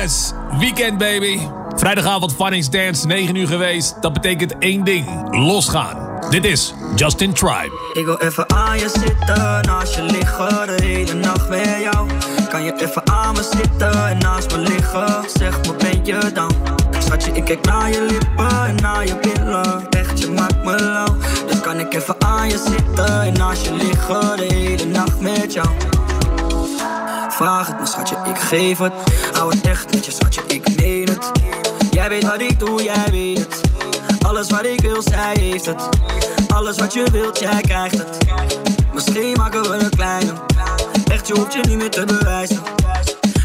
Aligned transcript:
Weekend, 0.00 0.98
baby. 0.98 1.38
Vrijdagavond 1.76 2.32
Funnings 2.32 2.70
Dance, 2.70 3.06
9 3.06 3.34
uur 3.34 3.46
geweest. 3.46 4.02
Dat 4.02 4.12
betekent 4.12 4.58
één 4.58 4.84
ding. 4.84 5.06
Losgaan. 5.30 6.20
Dit 6.30 6.44
is 6.44 6.74
Justin 6.94 7.32
Tribe. 7.32 7.70
Ik 7.92 8.04
wil 8.04 8.18
even 8.18 8.50
aan 8.50 8.78
je 8.78 8.88
zitten, 8.88 9.62
naast 9.62 9.94
je 9.94 10.02
liggen, 10.02 10.66
de 10.66 10.84
hele 10.84 11.14
nacht 11.14 11.48
met 11.48 11.76
jou. 11.80 12.08
Kan 12.48 12.62
je 12.62 12.72
even 12.82 13.08
aan 13.10 13.34
me 13.34 13.42
zitten 13.42 14.08
en 14.08 14.18
naast 14.18 14.56
me 14.56 14.58
liggen? 14.58 15.24
Zeg 15.38 15.60
me, 15.60 15.74
ben 15.78 16.04
je 16.04 16.32
dan? 16.34 16.52
Schatje, 16.98 17.32
ik 17.32 17.44
kijk 17.44 17.64
naar 17.66 17.90
je 17.90 18.02
lippen 18.02 18.66
en 18.66 18.74
naar 18.74 19.06
je 19.06 19.16
billen. 19.16 19.88
Echt, 19.88 20.20
je 20.20 20.30
maakt 20.30 20.64
me 20.64 20.82
lauw. 20.82 21.16
Dus 21.46 21.60
kan 21.60 21.78
ik 21.78 21.94
even 21.94 22.14
aan 22.18 22.48
je 22.48 22.64
zitten 22.76 23.22
en 23.22 23.32
naast 23.32 23.64
je 23.64 23.74
liggen, 23.74 24.36
de 24.36 24.54
hele 24.54 24.84
nacht 24.84 25.20
met 25.20 25.52
jou. 25.52 25.68
Vraag 27.40 27.66
het 27.66 27.80
me, 27.80 27.86
schatje, 27.86 28.16
ik 28.24 28.38
geef 28.38 28.78
het. 28.78 28.92
Hou 29.32 29.54
het 29.54 29.66
echt 29.66 29.94
met 29.94 30.04
je, 30.04 30.10
schatje, 30.10 30.42
ik 30.46 30.76
meen 30.76 31.08
het. 31.08 31.30
Jij 31.90 32.08
weet 32.08 32.24
wat 32.24 32.40
ik 32.40 32.58
doe, 32.58 32.82
jij 32.82 33.10
weet 33.10 33.38
het. 33.38 33.60
Alles 34.22 34.50
wat 34.50 34.64
ik 34.64 34.80
wil, 34.80 35.02
zij 35.02 35.36
heeft 35.40 35.66
het. 35.66 35.88
Alles 36.54 36.78
wat 36.78 36.92
je 36.92 37.10
wilt, 37.12 37.38
jij 37.38 37.60
krijgt 37.60 37.98
het. 37.98 38.18
Misschien 38.92 39.36
maken 39.36 39.62
we 39.62 39.68
een 39.68 39.90
kleine. 39.90 40.32
Echt, 41.10 41.26
je 41.26 41.34
hoeft 41.34 41.52
je 41.52 41.60
niet 41.68 41.76
meer 41.76 41.90
te 41.90 42.04
bewijzen. 42.04 42.62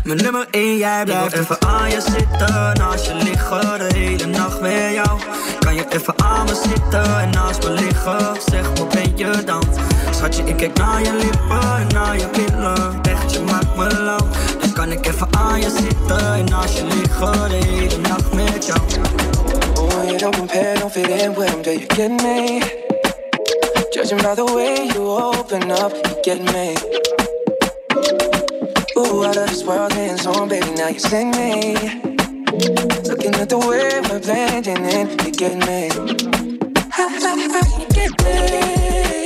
Mijn 0.04 0.22
nummer 0.22 0.48
1, 0.52 0.78
jij 0.78 1.04
blijft 1.04 1.34
even 1.34 1.58
aan 1.68 1.90
je 1.90 2.02
zitten. 2.02 2.74
Naast 2.74 3.06
je 3.06 3.14
liggen, 3.14 3.80
de 3.80 3.96
hele 3.96 4.26
nacht 4.26 4.62
met 4.62 4.92
jou. 4.94 5.20
Kan 5.60 5.76
je 5.76 5.86
even 5.90 6.14
aan 6.24 6.46
me 6.46 6.62
zitten 6.64 7.20
en 7.20 7.30
naast 7.30 7.64
me 7.64 7.70
liggen? 7.70 8.38
Zeg, 8.46 8.68
wat 8.78 8.90
ben 8.90 9.18
je 9.18 9.44
dan? 9.46 9.64
Schatje, 10.26 10.44
ik 10.44 10.58
kijk 10.58 10.78
naar 10.78 11.02
je 11.04 11.14
lippen 11.14 11.78
en 11.78 11.88
naar 11.94 12.18
je 12.18 12.28
billen. 12.32 13.02
Echt, 13.02 13.34
je 13.34 13.40
maakt 13.40 13.76
me 13.76 14.02
lauw. 14.04 14.28
Dan 14.60 14.74
kan 14.74 14.92
ik 14.92 15.08
even 15.08 15.28
aan 15.32 15.60
je 15.62 15.70
zitten 15.70 16.34
en 16.34 16.46
naast 16.46 16.78
je 16.78 16.84
liggen, 16.84 17.50
de 17.50 17.56
hele 17.56 17.98
nacht 17.98 18.34
met 18.34 18.66
jou. 18.66 18.80
Oh, 19.80 20.04
you 20.06 20.18
don't 20.18 20.38
compare, 20.38 20.80
don't 20.80 20.92
fit 20.92 21.08
in 21.08 21.34
with 21.34 21.48
them, 21.48 21.62
do 21.62 21.72
you 21.72 21.86
get 21.88 22.22
me? 22.22 22.60
Judging 23.90 24.22
by 24.22 24.34
the 24.36 24.52
way 24.54 24.88
you 24.94 25.22
open 25.22 25.72
up, 25.72 25.94
you 26.02 26.18
get 26.22 26.42
me. 26.54 26.74
Ooh, 28.98 29.26
out 29.26 29.38
of 29.38 29.50
this 29.50 29.64
world, 29.64 29.94
getting 29.94 30.18
zone, 30.18 30.48
baby, 30.48 30.72
now 30.76 30.88
you 30.88 31.00
sing 31.00 31.32
me. 31.32 31.76
Looking 33.04 33.36
at 33.36 33.50
the 33.50 33.58
way 33.58 34.02
we're 34.10 34.20
blending 34.20 34.86
in, 34.86 35.08
you 35.24 35.32
get 35.32 35.56
me. 35.68 35.90
Get 37.94 38.24
me. 38.24 39.25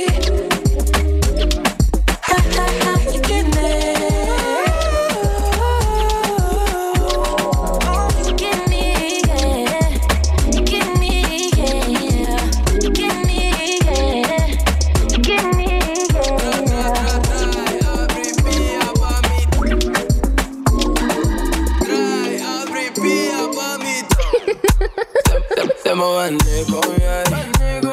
Vamos 26.00 26.24
a 26.24 26.30
nigga. 26.30 26.80
Oh, 27.84 27.89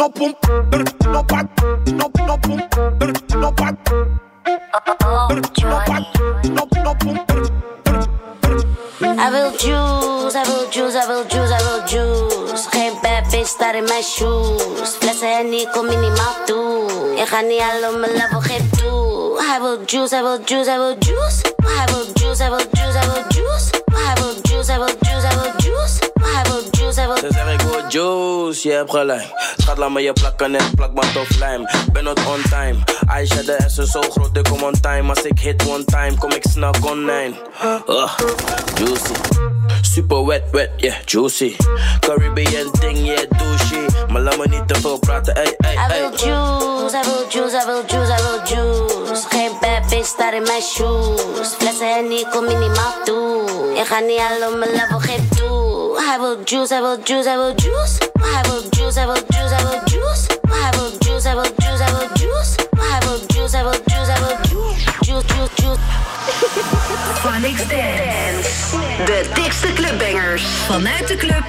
no 0.00 0.08
pum, 0.08 0.34
no 1.12 1.22
pat, 1.24 1.46
no 1.92 2.10
no 2.26 2.38
pum, 2.38 2.58
no 3.38 3.52
pat. 3.52 3.76
I 9.02 9.30
will 9.30 9.50
juice, 9.58 10.34
I 10.34 10.42
will 10.48 10.70
juice, 10.70 10.96
I 10.96 11.06
will 11.06 11.24
juice, 11.24 11.50
I 11.50 11.60
will 11.66 11.84
juice. 11.86 12.66
Geen 12.70 12.94
bad 13.02 13.30
bitch 13.30 13.46
staat 13.46 13.74
in 13.74 13.84
mijn 13.84 14.02
shoes. 14.02 14.96
Flessen 15.00 15.38
en 15.38 15.52
ik 15.52 15.68
kom 15.72 15.86
minimaal 15.86 16.34
toe. 16.46 16.88
Ik 17.16 17.26
ga 17.26 17.40
niet 17.40 17.60
al 17.60 17.90
op 17.90 17.98
mijn 17.98 18.12
level, 18.12 18.40
geef 18.40 18.70
toe. 18.70 19.40
I 19.56 19.60
will 19.60 19.78
juice, 19.86 20.16
I 20.16 20.22
will 20.22 20.40
juice, 20.44 20.70
I 20.70 20.78
will 20.78 20.96
juice. 20.98 21.42
I 21.62 21.92
will 21.92 22.12
juice, 22.14 22.44
I 22.44 22.48
will 22.48 22.69
hebt 28.80 28.90
gelijk. 28.90 29.54
Schat, 29.56 29.78
laat 29.78 29.90
me 29.90 30.00
je 30.00 30.12
plakken 30.12 30.50
net 30.50 30.74
plakband 30.74 31.16
of 31.16 31.38
lijm. 31.38 31.66
Ben 31.92 32.04
not 32.04 32.26
on 32.26 32.42
time. 32.50 32.76
Aisha, 33.06 33.42
de 33.42 33.56
S 33.66 33.78
is 33.78 33.90
zo 33.90 34.00
groot, 34.00 34.36
ik 34.36 34.44
kom 34.44 34.62
on 34.62 34.80
time. 34.80 35.08
Als 35.08 35.22
ik 35.22 35.38
hit 35.38 35.66
one 35.68 35.84
time, 35.84 36.14
kom 36.18 36.30
ik 36.30 36.44
snel 36.50 36.74
online. 36.82 37.34
Ugh, 37.88 38.18
juicy. 38.74 39.12
Super 39.80 40.26
wet, 40.26 40.42
wet, 40.50 40.70
yeah, 40.76 40.94
juicy. 41.04 41.56
Caribbean 42.00 42.70
ding, 42.80 43.06
yeah, 43.06 43.24
douchey. 43.38 43.89
Maar 44.10 44.20
laat 44.22 44.36
me 44.36 44.46
niet 44.48 44.68
te 44.68 44.80
veel 44.80 44.98
praten, 44.98 45.34
ey, 45.34 45.54
ey, 45.58 45.74
Hij 45.76 45.90
ey. 45.90 46.00
wil 46.00 46.18
juice, 46.18 46.96
hij 46.96 47.04
wil 47.04 47.24
juice, 47.28 47.56
hij 47.56 47.66
wil 47.66 47.82
juice, 47.86 48.12
hij 48.12 48.22
wil 48.22 48.40
juice. 48.44 49.26
Geen 49.28 49.50
bad 49.60 49.88
bitch 49.90 50.16
daar 50.16 50.34
in 50.34 50.42
mijn 50.42 50.62
shoes. 50.62 51.48
Flessen 51.58 51.92
Henny, 51.94 52.24
kom 52.30 52.44
minimaal 52.44 52.94
toe. 53.04 53.72
Je 53.74 53.84
gaat 53.84 54.04
niet 54.06 54.18
halen 54.18 54.48
op 54.48 54.58
mijn 54.58 54.70
level, 54.70 54.98
geef 54.98 55.28
toe. 55.38 56.02
Hij 56.06 56.18
wil 56.20 56.36
juice, 56.44 56.74
hij 56.74 56.82
wil 56.82 56.98
juice, 57.04 57.28
hij 57.28 57.38
wil 57.38 57.52
juice. 57.56 58.10
Hij 58.20 58.42
wil 58.42 58.62
juice, 58.70 58.98
hij 58.98 59.06
wil 59.06 59.22
juice, 59.28 59.54
hij 59.54 59.64
wil 59.64 59.80
juice. 59.84 60.26
Hij 60.48 60.70
wil 60.70 60.90
juice, 60.98 61.26
hij 61.28 61.36
wil 61.36 61.50
juice, 61.56 61.82
hij 61.82 61.92
wil 61.92 62.08
juice. 62.14 62.54
Hij 62.76 63.00
wil 63.00 63.18
juice, 63.26 63.56
hij 63.56 63.64
wil 63.64 63.80
juice, 63.84 64.10
hij 64.10 64.20
wil 64.20 64.36
juice. 64.42 64.84
Juice, 65.00 65.26
juice, 65.34 65.52
juice. 65.54 65.80
Dance. 67.68 69.04
De 69.04 69.30
dikste 69.34 69.72
clubbangers. 69.72 70.42
Vanuit 70.42 71.08
de 71.08 71.16
club. 71.16 71.44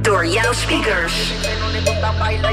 door 0.00 0.26
jouw 0.26 0.52
speakers. 0.52 1.32
Que 1.42 1.58
no 1.58 1.68
le 1.70 1.80
gusta 1.80 2.12
bailar. 2.18 2.52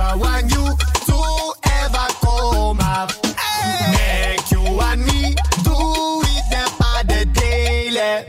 Never 0.00 0.18
want 0.18 0.50
you 0.50 0.64
to 1.08 1.18
ever 1.76 2.06
come 2.24 2.80
up. 2.80 3.10
Make 3.92 4.50
you 4.50 4.64
and 4.80 5.04
me 5.04 5.34
do 5.60 5.76
it 6.24 6.44
them 6.48 6.72
on 6.80 7.06
the 7.06 7.28
daily. 7.34 8.24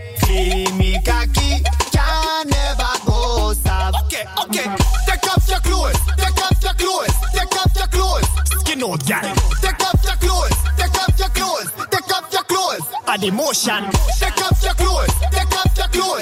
Cocky, 1.06 1.64
can 1.94 2.50
never 2.50 2.92
go 3.08 3.54
stop. 3.54 3.96
Okay, 4.04 4.26
okay. 4.44 4.68
Take 5.08 5.24
off 5.32 5.48
your 5.48 5.60
clothes, 5.62 5.96
take 6.18 6.44
off 6.44 6.62
your 6.62 6.74
clothes, 6.74 7.16
take 7.32 7.56
off 7.56 7.74
your 7.74 7.88
clothes. 7.88 8.28
Skin 8.60 8.84
out, 8.84 9.08
girl. 9.08 9.36
Take 9.62 9.80
off 9.80 10.04
your 10.04 10.20
clothes, 10.20 10.58
take 10.76 11.00
off 11.00 11.18
your 11.18 11.30
clothes, 11.30 11.72
take 11.90 12.12
off 12.12 12.34
your 12.34 12.44
clothes. 12.44 12.86
And 13.08 13.24
emotion. 13.24 13.84
Take 14.20 14.42
off 14.44 14.62
your 14.62 14.74
clothes, 14.74 15.14
take 15.32 15.56
off 15.56 15.78
your 15.78 15.88
clothes, 15.88 16.21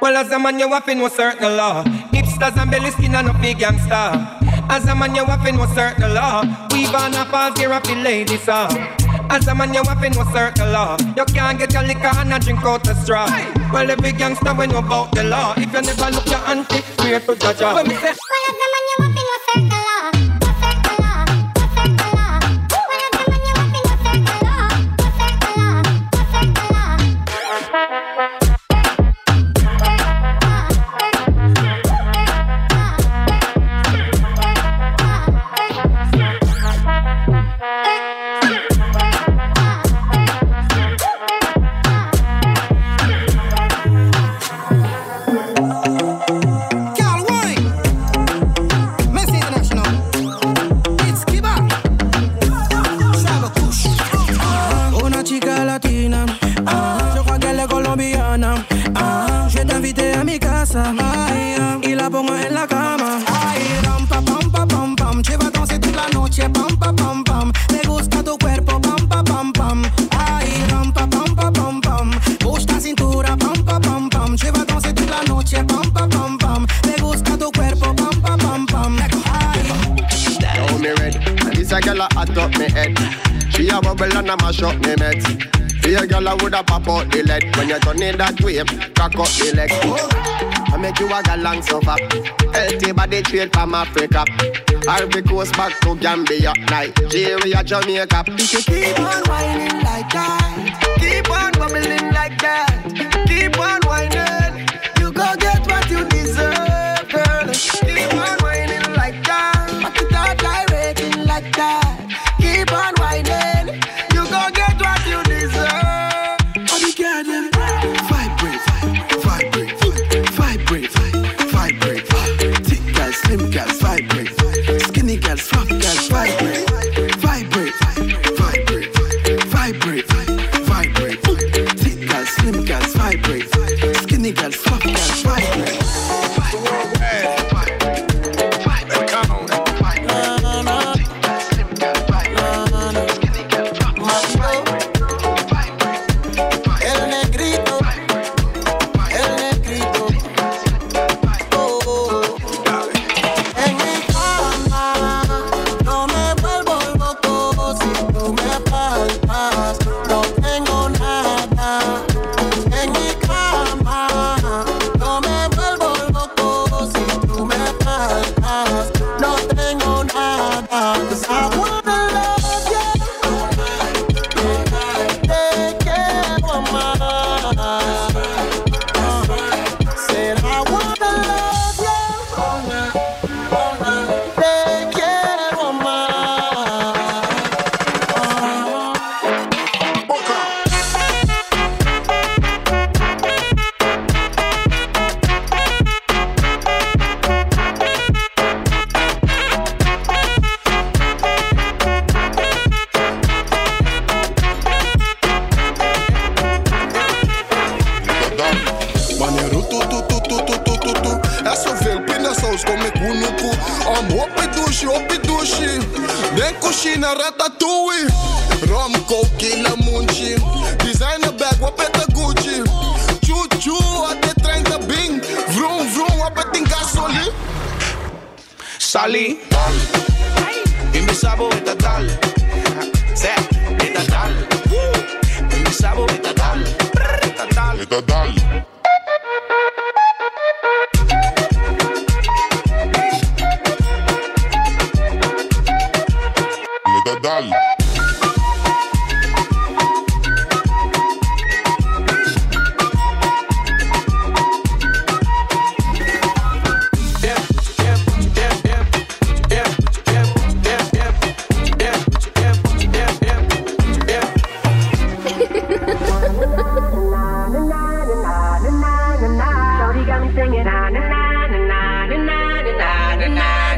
Well, 0.00 0.16
as 0.16 0.30
a 0.32 0.38
man, 0.38 0.58
you 0.58 0.68
have 0.68 0.86
know 0.88 1.08
certain 1.08 1.56
law. 1.56 1.84
Hipsters 2.12 2.56
and 2.60 2.70
belly 2.70 2.90
skin 2.90 3.14
and 3.14 3.28
no 3.28 3.32
big 3.34 3.58
gangster. 3.58 4.12
As 4.68 4.86
a 4.86 4.94
man, 4.94 5.14
you 5.14 5.24
have 5.24 5.44
know 5.54 5.66
certain 5.74 6.14
law. 6.14 6.42
We've 6.72 6.94
on 6.94 7.14
a 7.14 7.24
pass 7.24 7.58
here 7.58 7.72
of 7.72 7.82
the 7.84 7.94
ladies 7.94 8.42
song. 8.42 8.76
As 9.30 9.46
a 9.46 9.54
man, 9.54 9.72
you 9.72 9.82
have 9.84 10.00
know 10.00 10.24
certain 10.32 10.72
law. 10.72 10.96
You 11.16 11.24
can't 11.26 11.58
get 11.58 11.72
your 11.72 11.84
liquor 11.84 12.10
and 12.16 12.32
a 12.32 12.38
drink 12.38 12.64
out 12.64 12.84
the 12.84 12.94
straw. 12.94 13.26
Well, 13.72 13.94
big 13.96 14.18
gangster 14.18 14.52
we 14.54 14.66
know 14.66 14.78
about 14.78 15.12
the 15.12 15.24
law. 15.24 15.54
If 15.56 15.72
you 15.72 15.82
never 15.82 16.10
look 16.10 16.26
your 16.26 16.40
auntie, 16.48 16.82
swear 16.98 17.20
to 17.20 17.36
judge 17.36 17.60
her. 17.60 18.31
A 84.32 84.36
mash 84.42 84.62
up 84.62 84.74
me 84.76 84.94
meds. 84.96 85.26
Be 85.82 85.94
a 85.94 86.00
gyal 86.00 86.30
a 86.30 86.36
woulda 86.36 86.62
pop 86.62 86.88
out 86.88 87.10
the 87.10 87.22
lead 87.24 87.44
when 87.56 87.68
you 87.68 87.78
turn 87.80 88.02
it 88.02 88.18
that 88.18 88.40
way, 88.40 88.56
cock 88.94 89.14
up 89.16 89.28
the 89.36 89.52
leg. 89.56 89.70
I 90.72 90.76
make 90.78 90.98
you 91.00 91.06
a 91.06 91.22
galang 91.22 91.62
suffer. 91.62 91.96
Healthy 92.52 92.92
body 92.92 93.22
straight 93.24 93.52
from 93.52 93.74
Africa. 93.74 94.24
Ivory 94.88 95.22
Coast 95.22 95.52
back 95.54 95.78
to 95.80 95.94
Gambia, 95.96 96.52
Nigeria, 96.70 97.62
Jamaica. 97.64 98.24
If 98.28 98.52
you 98.52 98.62
keep 98.62 98.98
on 99.00 99.22
whining 99.28 99.82
like 99.82 100.10
that, 100.10 100.96
keep 100.98 101.30
on 101.30 101.52
bubbling 101.52 102.12
like 102.12 102.38
that, 102.40 103.26
keep 103.26 103.58
on 103.58 103.80
whining, 103.86 104.21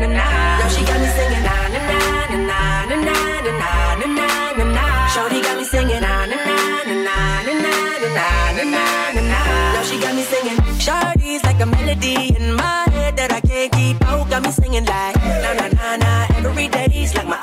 na 0.00 0.06
na 0.06 0.68
she 0.68 0.82
got 0.84 0.98
me 1.00 1.08
singing 1.16 1.42
na 1.42 1.54
na 1.74 1.80
na 1.90 1.98
na 2.30 2.58
na 2.86 2.94
na 2.94 3.06
na 3.06 3.16
na 3.44 3.66
na 4.00 4.06
na 4.06 5.40
got 5.42 5.56
me 5.58 5.64
singing 5.64 6.00
na 6.00 6.26
na 6.26 6.36
na 6.36 6.56
na 6.84 7.16
na 7.44 7.52
na 7.54 7.72
na 8.54 8.64
na 8.64 8.84
na 9.14 9.22
na 9.74 9.82
she 9.82 9.98
got 10.00 10.14
me 10.14 10.22
singing. 10.24 10.58
Like 11.44 11.60
a 11.60 11.66
melody 11.66 12.34
in 12.36 12.54
my 12.54 12.84
head 12.90 13.16
that 13.16 13.32
I 13.32 13.40
can't 13.40 13.72
keep 13.72 14.02
out. 14.06 14.28
Got 14.28 14.42
me 14.42 14.50
singing 14.50 14.84
like 14.84 15.16
na 15.16 15.52
na 15.54 15.68
na 15.68 15.96
like 17.14 17.26
my 17.26 17.38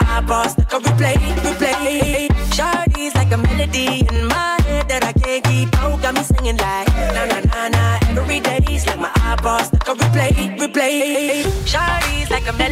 replay, 0.80 1.16
replay. 1.46 2.28
Shorty's 2.54 3.16
like 3.16 3.32
a 3.32 3.38
melody 3.38 4.06
in 4.12 4.28
my 4.28 4.60
head 4.68 4.90
that 4.90 5.04
I 5.04 5.14
can't 5.14 5.44
keep 5.46 5.74
out. 5.80 6.02
Got 6.02 6.14
me 6.16 6.24
singing 6.24 6.58
like 6.58 6.88
na 7.16 7.26
na 7.26 7.40
na 7.70 7.70
like 8.86 9.00
my 9.00 9.10
replay, 9.96 10.58
replay. 10.60 12.01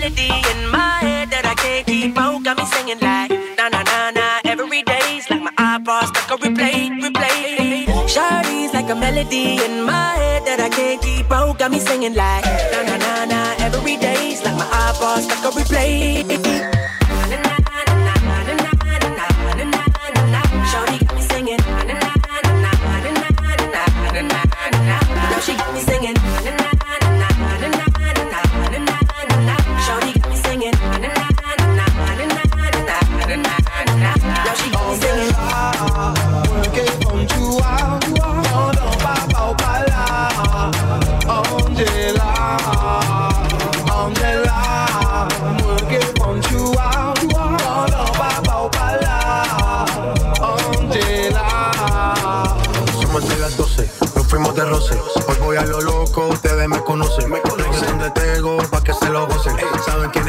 Melody 0.09 0.49
in 0.51 0.69
my 0.69 0.97
head 1.01 1.29
that 1.29 1.45
I 1.45 1.53
can't 1.55 1.85
keep 1.85 2.17
out. 2.17 2.43
Got 2.43 2.57
me 2.57 2.65
singing 2.65 2.99
like 2.99 3.31
na 3.57 3.69
na 3.69 3.83
na 3.83 4.11
na. 4.11 4.39
Every 4.45 4.83
day's 4.83 5.29
like 5.29 5.41
my 5.41 5.51
eyeballs 5.57 6.09
stuck 6.09 6.31
on 6.31 6.39
replay, 6.39 6.89
replay. 7.01 7.85
Shorty's 8.07 8.73
like 8.73 8.89
a 8.89 8.95
melody 8.95 9.63
in 9.63 9.83
my 9.83 10.13
head 10.21 10.45
that 10.45 10.59
I 10.59 10.69
can't 10.69 11.01
keep 11.01 11.31
out. 11.31 11.59
Got 11.59 11.71
me 11.71 11.79
singing 11.79 12.15
like 12.15 12.45
na 12.71 12.83
na 12.83 12.97
na 12.97 13.25
na. 13.25 13.55
Every 13.59 13.97
day's 13.97 14.43
like 14.43 14.55
my 14.55 14.67
eyeballs 14.71 15.25
stuck 15.25 15.45
on 15.45 15.51
replay. 15.53 16.78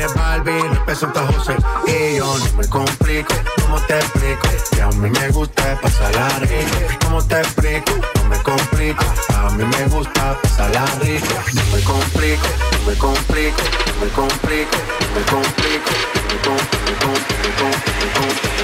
Es 0.00 0.14
Barbie, 0.14 0.62
representa 0.70 1.20
a 1.22 1.32
José. 1.32 1.56
Y 1.86 2.16
yo 2.16 2.38
no 2.38 2.52
me 2.56 2.68
complico, 2.68 3.34
¿cómo 3.62 3.78
te 3.86 3.98
explico? 3.98 4.48
Que 4.72 4.82
a 4.82 4.88
mí 4.88 5.10
me 5.10 5.28
gusta 5.30 5.80
pasarla 5.80 6.28
rico. 6.40 6.76
¿Cómo 7.04 7.22
te 7.24 7.38
explico? 7.40 7.92
No 8.16 8.24
me 8.28 8.38
complico. 8.42 9.04
A 9.34 9.50
mí 9.50 9.64
me 9.64 9.84
gusta. 9.86 10.20
No 10.60 11.62
me 11.72 11.82
complico, 11.82 12.46
no 12.72 12.78
me 12.86 12.94
complico, 12.98 13.62
no 13.86 14.00
me 14.00 14.08
complico, 14.10 14.76
no 15.00 15.14
me 15.14 15.22
complico. 15.26 15.90
No 16.14 16.28
me 16.30 16.38
complico, 16.44 17.14
me 17.44 18.10
complico, 18.12 18.60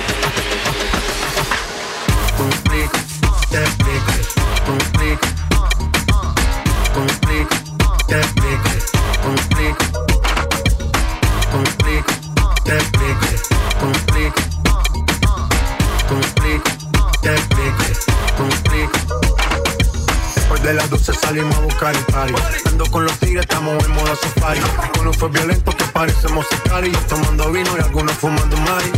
me. 2.38 2.90
Te 3.50 3.58
explico, 3.62 4.12
complico, 4.66 5.26
complico, 6.94 7.56
te 8.06 8.16
salimos 21.36 21.56
a 21.56 21.60
buscar 21.60 21.94
el 21.94 22.04
party. 22.04 22.34
Ando 22.66 22.86
con 22.90 23.04
los 23.04 23.18
tigres, 23.18 23.42
estamos 23.42 23.84
en 23.84 23.90
modo 23.92 24.16
safari. 24.16 24.60
Uno 25.00 25.12
fue 25.12 25.28
violento 25.28 25.70
que 25.72 25.84
parecemos 25.86 26.46
y 26.84 26.90
tomando 27.08 27.50
vino 27.52 27.70
y 27.76 27.80
algunos 27.80 28.12
fumando 28.12 28.56
mari. 28.58 28.92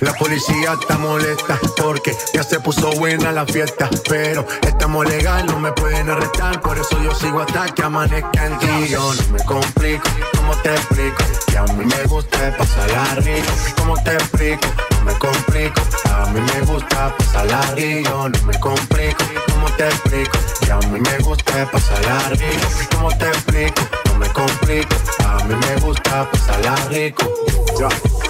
La 0.00 0.12
policía 0.14 0.76
está 0.80 0.98
molesta 0.98 1.58
porque 1.76 2.16
ya 2.34 2.42
se 2.42 2.58
puso 2.60 2.90
buena 2.92 3.32
la 3.32 3.46
fiesta. 3.46 3.88
Pero 4.08 4.46
estamos 4.62 5.06
legal, 5.06 5.46
no 5.46 5.58
me 5.58 5.72
pueden 5.72 6.10
arrestar. 6.10 6.60
Por 6.60 6.78
eso 6.78 7.00
yo 7.02 7.14
sigo 7.14 7.40
hasta 7.40 7.66
que 7.68 7.82
amanezca 7.82 8.46
en 8.46 8.58
ti. 8.58 8.92
No 8.92 9.12
me 9.32 9.44
complico, 9.44 10.08
¿cómo 10.36 10.56
te 10.56 10.74
explico? 10.74 11.24
Que 11.46 11.58
a 11.58 11.64
mí 11.64 11.84
me 11.84 12.04
gusta 12.04 12.56
pasarla 12.56 13.14
rico. 13.16 13.52
¿Cómo 13.78 14.02
te 14.02 14.14
explico? 14.14 14.66
No 14.98 15.04
me 15.04 15.12
complico. 15.14 15.80
A 16.12 16.26
mí 16.30 16.40
me 16.40 16.60
gusta 16.66 17.16
pasarla 17.16 17.60
rico. 17.74 18.28
No 18.28 18.46
me 18.46 18.60
complico, 18.60 19.24
¿cómo 19.60 19.76
te 19.76 19.84
explico? 19.88 20.38
Que 20.64 20.72
a 20.72 20.78
mí 20.78 21.00
me 21.00 21.18
gusta 21.18 21.70
pasarla 21.70 22.30
rico. 22.30 22.68
¿Cómo 22.94 23.08
te 23.18 23.28
explico? 23.28 23.82
No 24.06 24.14
me 24.14 24.28
complico. 24.28 24.96
A 25.26 25.44
mí 25.44 25.54
me 25.54 25.80
gusta 25.80 26.30
pasarla 26.30 26.76
rico. 26.88 27.30
Ya, 27.78 27.88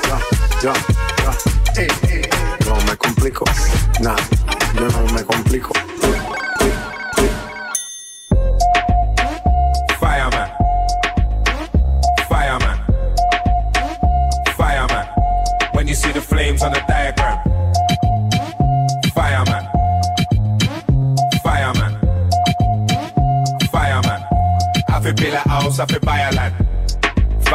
ya, 0.09 0.19
ya, 0.63 0.73
ya. 1.25 2.67
No 2.67 2.77
me 2.85 2.97
complico. 2.97 3.45
Nah, 4.01 4.17
yo 4.75 4.89
no 4.89 5.13
me 5.13 5.25
complico. 5.25 5.80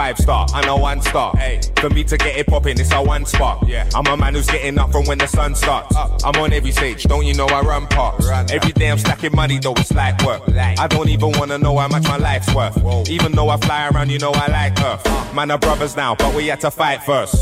Five 0.05 0.19
star, 0.19 0.45
I 0.53 0.63
know 0.67 0.77
one 0.77 1.01
star. 1.01 1.35
Hey, 1.35 1.59
for 1.77 1.89
me 1.89 2.03
to 2.03 2.15
get 2.15 2.37
it 2.37 2.45
popping, 2.45 2.79
it's 2.79 2.93
a 2.93 3.01
one 3.01 3.25
spark. 3.25 3.67
Yeah, 3.67 3.89
I'm 3.95 4.05
a 4.05 4.15
man 4.15 4.35
who's 4.35 4.45
getting 4.45 4.77
up 4.77 4.91
from 4.91 5.05
when 5.05 5.17
the 5.17 5.25
sun 5.25 5.55
starts. 5.55 5.95
I'm 6.23 6.35
on 6.35 6.53
every 6.53 6.69
stage, 6.69 7.05
don't 7.05 7.25
you 7.25 7.33
know 7.33 7.47
I 7.47 7.61
run 7.61 7.87
parts? 7.87 8.29
Every 8.29 8.71
day 8.73 8.91
I'm 8.91 8.99
stacking 8.99 9.35
money, 9.35 9.57
though 9.57 9.73
it's 9.73 9.91
like 9.91 10.23
work. 10.23 10.43
I 10.47 10.85
don't 10.85 11.09
even 11.09 11.31
wanna 11.39 11.57
know 11.57 11.75
how 11.79 11.87
much 11.87 12.03
my 12.03 12.17
life's 12.17 12.53
worth. 12.53 12.77
Even 13.09 13.31
though 13.31 13.49
I 13.49 13.57
fly 13.57 13.87
around, 13.87 14.11
you 14.11 14.19
know 14.19 14.31
I 14.31 14.45
like 14.51 14.79
Earth. 14.79 15.33
Man, 15.33 15.49
are 15.49 15.57
brothers 15.57 15.95
now, 15.95 16.13
but 16.13 16.35
we 16.35 16.45
had 16.49 16.61
to 16.61 16.69
fight 16.69 17.01
first. 17.01 17.35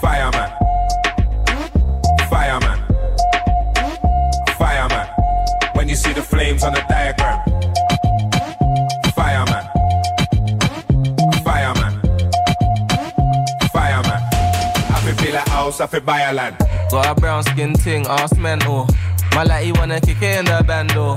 Fireman. 0.00 0.50
Fireman. 2.30 2.78
Fireman. 4.56 5.06
When 5.74 5.86
you 5.86 5.96
see 5.96 6.14
the 6.14 6.22
flames 6.22 6.64
on 6.64 6.72
the 6.72 6.80
house, 15.74 15.80
I 15.80 15.86
feel 15.86 16.00
buy 16.00 16.20
a 16.20 16.32
land. 16.32 16.56
Got 16.90 17.06
a 17.06 17.20
brown 17.20 17.42
skin 17.42 17.74
ting, 17.74 18.06
ass 18.06 18.36
mental. 18.36 18.86
My 19.34 19.42
like 19.42 19.64
he 19.64 19.72
wanna 19.72 20.00
kick 20.00 20.22
it 20.22 20.38
in 20.38 20.44
the 20.44 20.62
bando. 20.66 21.16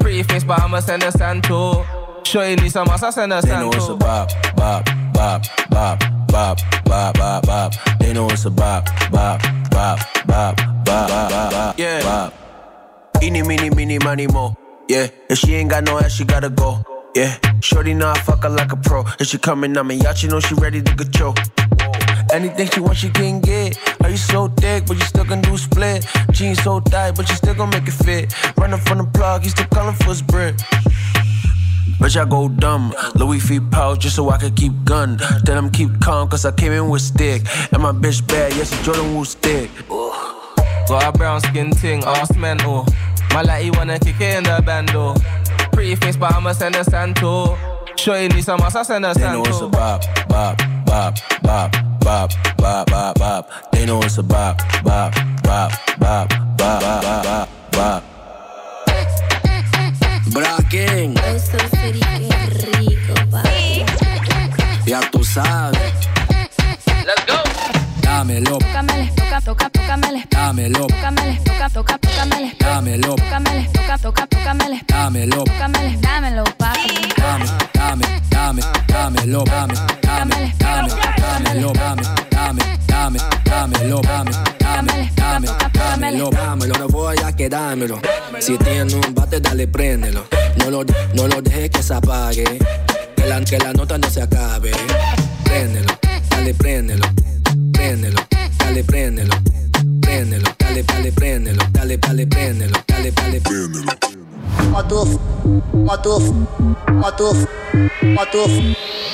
Pretty 0.00 0.22
face, 0.22 0.44
but 0.44 0.60
I'ma 0.60 0.80
send 0.80 1.02
a 1.02 1.12
santo. 1.12 1.84
Shorty 2.24 2.56
need 2.56 2.70
some 2.70 2.88
ass, 2.88 3.02
I 3.02 3.10
send 3.10 3.32
a 3.32 3.40
They 3.40 3.50
know 3.50 3.70
it's 3.70 3.88
a 3.88 3.94
bop, 3.96 4.30
bop, 4.56 4.86
bop, 5.12 5.44
bop, 5.70 6.00
bop, 6.28 6.58
bop, 6.84 7.14
bop, 7.14 7.46
bop. 7.46 7.72
They 7.98 8.12
know 8.12 8.28
it's 8.30 8.44
a 8.44 8.50
bop, 8.50 8.86
bop, 9.10 9.42
bop, 9.70 9.98
bop, 10.26 10.56
bop, 10.56 11.08
bop, 11.08 11.50
bop, 11.52 11.78
Yeah. 11.78 12.02
bop. 12.02 12.34
Eeny, 13.22 13.42
meeny, 13.42 13.70
meeny, 13.70 13.98
money, 13.98 14.26
mo. 14.26 14.56
Yeah, 14.88 15.08
if 15.28 15.38
she 15.38 15.54
ain't 15.54 15.70
got 15.70 15.84
no 15.84 15.98
ass, 15.98 16.12
she 16.12 16.24
gotta 16.24 16.50
go. 16.50 16.84
Yeah, 17.14 17.36
shorty 17.60 17.92
know 17.92 18.08
I 18.10 18.18
fuck 18.20 18.44
her 18.44 18.48
like 18.48 18.72
a 18.72 18.76
pro. 18.76 19.04
If 19.18 19.26
she 19.26 19.38
coming 19.38 19.76
on 19.76 19.86
me 19.86 19.96
yacht, 19.96 20.22
you 20.22 20.28
know 20.30 20.40
she 20.40 20.54
ready 20.54 20.80
to 20.80 20.94
get 20.94 21.12
choked. 21.12 21.50
Anything 22.32 22.68
she 22.70 22.80
wants, 22.80 23.00
she 23.00 23.10
can 23.10 23.40
get. 23.40 23.78
Are 24.02 24.10
you 24.10 24.16
so 24.16 24.48
thick, 24.48 24.86
but 24.86 24.96
you 24.96 25.04
still 25.04 25.24
can 25.24 25.40
do 25.40 25.56
split? 25.56 26.06
Jeans 26.30 26.62
so 26.62 26.80
tight, 26.80 27.16
but 27.16 27.28
you 27.28 27.34
still 27.34 27.54
gon' 27.54 27.70
make 27.70 27.88
it 27.88 27.92
fit. 27.92 28.34
Running 28.56 28.78
from 28.78 28.98
the 28.98 29.04
plug, 29.04 29.42
he 29.42 29.48
still 29.48 29.66
calling 29.66 29.94
for 29.94 30.10
his 30.10 30.22
brick. 30.22 30.56
Bitch, 31.98 32.16
I 32.16 32.24
go 32.28 32.48
dumb. 32.48 32.94
Louis 33.14 33.38
V 33.40 33.60
pouch 33.60 34.00
just 34.00 34.16
so 34.16 34.30
I 34.30 34.38
could 34.38 34.56
keep 34.56 34.72
gun. 34.84 35.18
Tell 35.44 35.54
them 35.56 35.70
keep 35.70 36.00
calm, 36.00 36.28
cause 36.28 36.44
I 36.44 36.52
came 36.52 36.72
in 36.72 36.88
with 36.88 37.02
stick. 37.02 37.42
And 37.72 37.82
my 37.82 37.92
bitch 37.92 38.26
bad, 38.26 38.52
yes, 38.54 38.72
it's 38.72 38.84
Jordan 38.84 39.14
Woo 39.14 39.24
stick. 39.24 39.70
Got 40.88 41.06
a 41.06 41.12
brown 41.12 41.40
skin 41.40 41.70
ting, 41.72 42.02
ass 42.04 42.34
mental. 42.36 42.86
My 43.32 43.60
he 43.60 43.70
wanna 43.70 43.98
kick 43.98 44.20
it 44.20 44.38
in 44.38 44.44
the 44.44 44.62
bando. 44.64 45.14
Pretty 45.72 45.94
face, 45.96 46.16
but 46.16 46.32
I'ma 46.32 46.52
send 46.52 46.76
a 46.76 46.84
santo. 46.84 47.69
Shorty 48.00 48.28
need 48.28 48.44
some 48.44 48.60
ass, 48.60 48.76
I 48.76 48.82
send 48.82 49.04
a 49.04 49.12
They 49.12 49.20
know 49.30 49.42
it's 49.44 49.60
a 49.60 49.68
bop, 49.68 50.02
bop, 50.28 50.56
bop, 50.86 51.14
bop, 51.42 51.70
bop, 52.00 52.30
bop, 52.56 52.86
bop, 52.90 53.18
bop. 53.18 53.50
They 53.72 53.84
know 53.84 54.00
it's 54.02 54.16
a 54.16 54.22
bop, 54.22 54.56
bop, 54.82 55.12
bop, 55.42 55.70
bop, 55.98 56.28
bop, 56.56 56.80
bop, 56.80 57.02
bop, 57.22 57.48
bop. 57.72 58.02
Bracken. 60.32 61.14
Eso 61.18 61.58
sería 61.70 62.46
rico, 62.48 63.14
papi. 63.30 63.84
Ya 64.86 65.00
tú 65.10 65.22
sabes. 65.22 65.78
Let's 67.04 67.26
go. 67.26 67.42
Dámelo, 68.00 68.58
Tócamele, 68.58 69.12
toca, 69.14 69.40
toca, 69.42 69.70
tócamele. 69.70 70.24
dámelo, 70.30 70.86
Tócamele, 70.86 71.40
toca, 71.44 71.68
toca, 71.70 71.98
tócamele. 71.98 72.56
dámelo, 72.58 73.14
Tócamele, 73.16 73.68
toca, 73.72 73.98
toca, 73.98 74.26
tócamele. 74.26 74.80
dámelo, 74.88 75.44
Tócamele, 75.44 75.96
dámelo, 76.00 76.44
papi. 76.58 77.12
dame, 77.16 77.46
dame, 77.90 78.06
dame, 78.30 78.62
dámelo, 78.86 79.44
dame, 79.44 79.74
dame, 80.02 80.54
dame, 80.58 80.92
dámelo, 81.18 81.72
dame, 81.72 82.02
dame, 82.30 82.62
dame, 82.86 83.18
dámelo, 83.44 84.00
dame, 84.02 84.30
dame, 84.58 85.10
dame, 85.16 85.48
dámelo, 85.72 86.30
dámelo, 86.30 86.74
no 86.78 86.88
voy 86.88 87.16
a 87.24 87.32
quedármelo. 87.32 88.00
Si 88.38 88.56
tiene 88.58 88.94
un 88.94 89.14
bate, 89.14 89.40
dale, 89.40 89.66
préndelo. 89.66 90.24
No 90.58 90.70
lo, 90.70 90.84
no 91.14 91.26
lo 91.26 91.42
dejes 91.42 91.70
que 91.70 91.82
se 91.82 91.94
apague. 91.94 92.44
Que 93.16 93.26
la, 93.26 93.40
que 93.40 93.58
la 93.58 93.72
nota 93.72 93.98
no 93.98 94.08
se 94.08 94.22
acabe. 94.22 94.70
Préndelo, 95.44 95.92
dale, 96.28 96.54
préndelo. 96.54 97.06
Préndelo, 97.72 98.20
dale, 98.58 98.84
préndelo. 98.84 99.34
prendelo, 100.10 100.54
dale, 100.58 100.82
dale, 100.82 101.12
prendelo, 101.12 101.64
dale, 101.70 101.96
dale, 101.98 102.26
prendelo, 102.26 102.82
dale, 102.86 103.12
dale, 103.12 103.40
prendelo. 103.40 103.92
Motos, 104.70 105.18
motos, 105.72 106.22
motos, 106.90 107.36
motos, 108.02 108.50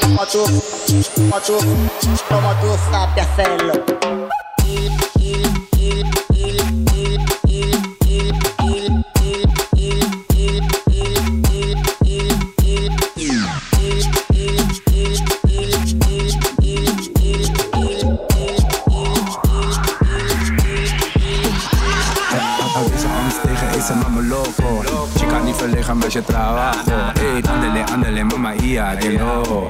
motos, 0.09 0.51
motos, 1.29 1.65
motos, 2.31 2.81
sta 2.89 3.09
piaffello. 3.15 5.06
Met 25.95 26.13
je 26.13 26.23
trabajo. 26.23 27.13
Hey, 27.19 27.43
andele, 27.51 27.85
andele 27.93 28.25
mama 28.25 28.53
ia 28.53 28.95
de 28.95 29.13
lo 29.13 29.69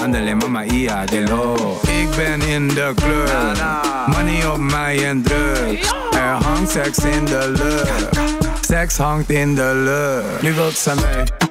andele 0.00 0.34
mama 0.34 0.64
ia 0.64 1.04
de 1.04 1.20
lo 1.20 1.54
Ik 1.82 2.08
ben 2.16 2.40
in 2.42 2.68
de 2.68 2.92
club. 2.94 3.58
Money 4.06 4.46
op 4.46 4.58
mij 4.58 5.06
en 5.06 5.22
drugs. 5.22 5.92
Er 6.10 6.44
hangt 6.44 6.70
seks 6.70 6.98
in 6.98 7.24
de 7.24 7.52
lucht. 7.56 8.18
Seks 8.66 8.96
hangt 8.96 9.30
in 9.30 9.54
de 9.54 9.72
lucht. 9.74 10.42
Nu 10.42 10.54
wilt 10.54 10.76
ze 10.76 10.94
mee, 10.94 11.47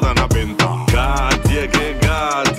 dan 0.00 0.18
a 0.18 0.26
venta. 0.26 0.74
Yeah. 2.04 2.53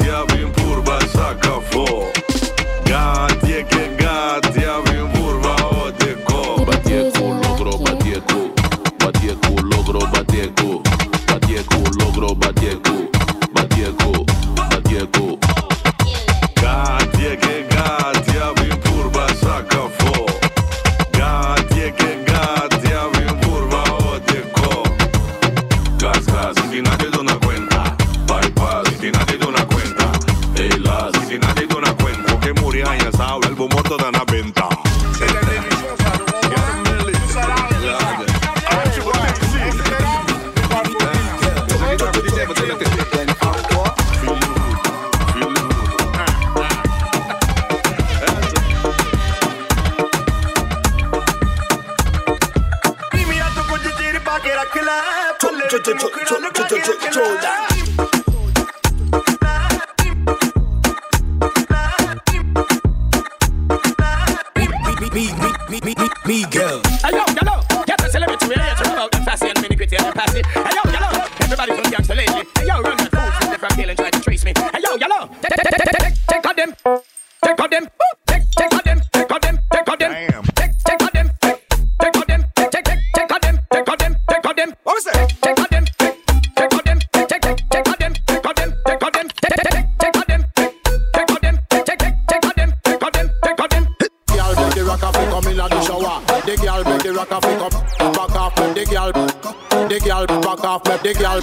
Make 100.88 101.02
the 101.02 101.14
girl. 101.18 101.42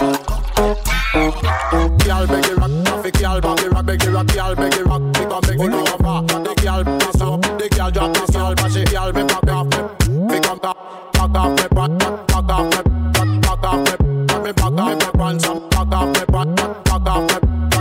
Girl 1.13 2.27
make 2.27 2.45
the 2.47 2.55
rock 2.57 2.71
off, 2.89 3.03
girl 3.13 3.41
back 3.41 3.57
the 3.59 3.71
rock, 3.71 3.85
make 3.85 4.01
the 4.01 4.11
rock, 4.11 4.27
girl 4.29 4.55
make 4.57 4.73
the 4.73 4.85
rock, 4.85 5.03
me 5.03 5.13
come 5.13 5.43
make 5.47 5.61
it 5.61 5.75
over. 5.93 6.27
The 6.43 6.55
girl 6.63 6.85
pass 6.85 7.21
up, 7.21 7.43
the 7.59 7.69
girl 7.69 7.91
drop 7.91 8.13
the 8.15 8.33
girl 8.33 8.55
pass 8.55 8.77
it, 8.77 8.91
girl 8.91 9.13
me 9.13 9.25
back 9.25 9.49
off, 9.49 9.67
me 10.09 10.41
come 10.41 10.59
back, 10.59 10.77
back 11.13 11.37
off, 11.37 11.51
me 11.59 11.67
back, 11.69 11.99
back 12.29 12.51
off, 12.51 12.87
me 13.27 13.41
back 13.41 13.65
off, 13.65 13.79
me 13.87 14.43
me 14.43 14.53
back 14.53 14.79
off, 14.79 14.95
me 14.99 15.11
pants 15.19 15.45
up, 15.45 15.71
back 15.71 15.93
off, 15.93 16.07
me 16.07 16.25
back, 16.33 16.57
back 16.85 17.09
off, 17.09 17.23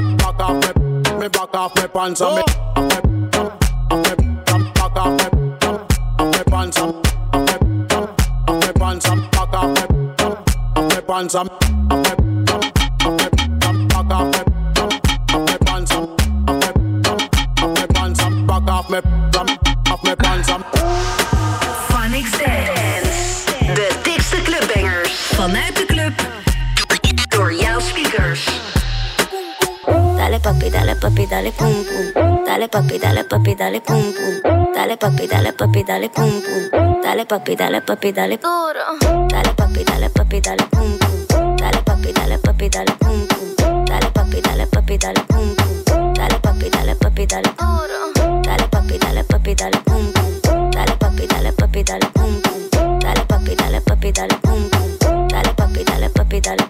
me 0.01 0.15
back 0.15 0.39
off, 0.39 0.75
me 1.19 1.27
back 1.27 1.55
off, 1.55 1.75
me 1.75 1.87
pants 1.87 2.21
up, 2.21 2.35
me 2.35 2.70
Phonics 11.31 11.61
Dance. 22.37 22.73
De 23.75 23.87
dikste 24.03 24.41
clubbangers. 24.41 25.31
Vanuit 25.37 25.75
de 25.75 25.85
club. 25.85 26.13
Door 27.29 27.53
jouw 27.53 27.79
speakers. 27.79 28.49
Dale 30.15 30.39
papi, 30.39 30.69
dale 30.69 30.95
papi, 30.95 31.27
dale 31.27 31.51
pum 31.51 31.83
pum. 31.83 32.43
Dale 32.45 32.67
papi, 32.67 32.97
dale 32.97 33.23
papi, 33.23 33.55
dale 33.55 33.79
pum 33.79 34.13
pum. 34.13 34.41
Dale 34.73 34.97
papi, 34.97 35.27
dale 35.27 35.53
papi, 35.53 35.83
dale 35.83 36.09
pum 36.09 36.41
pum. 36.41 37.01
Dale 37.01 37.25
papi, 37.25 37.55
dale 37.55 37.81
papi, 37.81 38.11
dale 38.11 38.37
duro. 38.37 38.97
Dale 39.27 39.53
papi, 39.53 39.83
dale 39.83 40.09
papi, 40.09 40.39
dale 40.39 40.67
pum 40.69 40.97
pum. 40.97 41.00
Papi, 42.61 42.69
dale 42.69 42.95
pum 42.99 43.25
pum. 43.25 43.85
Dale 43.85 44.11
papi, 44.11 44.39
dale 44.39 44.67
papi, 44.67 44.95
dale 44.95 45.23
pum 45.25 45.55
pum. 45.55 46.13
Dale 46.13 46.39
papi, 46.41 46.69
dale 46.69 46.93
papi, 46.93 47.25
dale. 47.25 47.53
Dale 47.57 48.67
papi, 48.69 48.97
dale 48.99 49.23
papi, 49.23 49.55
dale 49.55 49.81
pum 49.83 50.11
pum. 50.11 50.69
Dale 50.69 50.95
papi, 50.99 51.25
dale 51.25 51.51
papi, 51.53 51.81
dale 51.83 52.05
pum 52.13 52.39
pum. 52.39 52.99
Dale 52.99 53.25
papi, 53.25 53.55
dale 53.55 53.81
papi, 53.81 54.11
dale 54.11 54.37
pum 54.43 54.69
pum. 54.69 55.27
Dale 55.27 55.53
papi, 55.55 55.83
dale 55.83 56.09
papi, 56.09 56.39
dale 56.39 56.67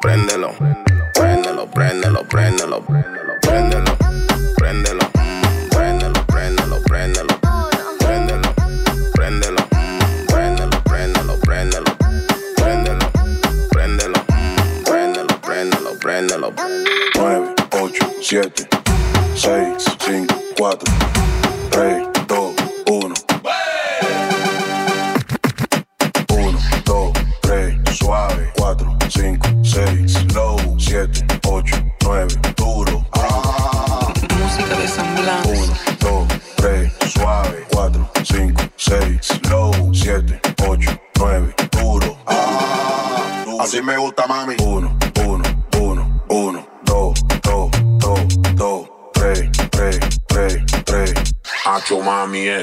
préndelo, 0.00 1.68
préndelo, 1.72 2.24
préndelo. 2.24 3.27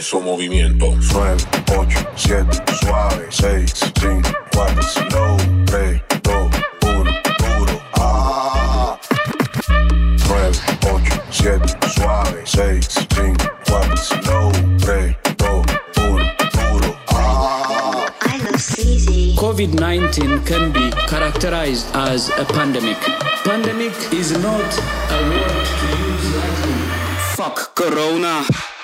Eso 0.05 0.19
movimiento. 0.21 0.95
9, 0.95 1.35
8, 1.65 2.07
7, 2.15 2.47
suave, 2.79 3.27
6, 3.31 3.91
5, 3.99 4.21
4, 4.51 4.81
slow, 4.83 5.37
3, 5.65 6.03
2, 6.21 6.49
1, 6.81 7.23
duro. 7.39 7.81
Ah. 7.97 8.99
9, 9.67 10.61
8, 10.85 11.21
7, 11.31 11.67
suave, 11.89 12.45
6, 12.45 13.07
5, 13.15 13.35
4, 13.65 13.97
slow, 13.97 14.51
3, 14.77 15.17
2, 15.37 15.63
1, 15.97 16.35
duro. 16.53 16.95
Ah. 17.09 18.05
COVID 19.37 19.73
19 19.79 20.43
can 20.45 20.71
be 20.71 20.91
characterized 21.07 21.87
as 21.95 22.29
a 22.37 22.45
pandemic. 22.45 22.97
Pandemic 23.43 23.93
is 24.13 24.37
not 24.37 24.69
a 25.09 25.29
word 25.29 25.65
to 25.65 25.87
use 25.97 26.35
lightly. 26.35 26.73
Fuck 27.35 27.73
Corona. 27.73 28.45
Corona. 28.45 28.74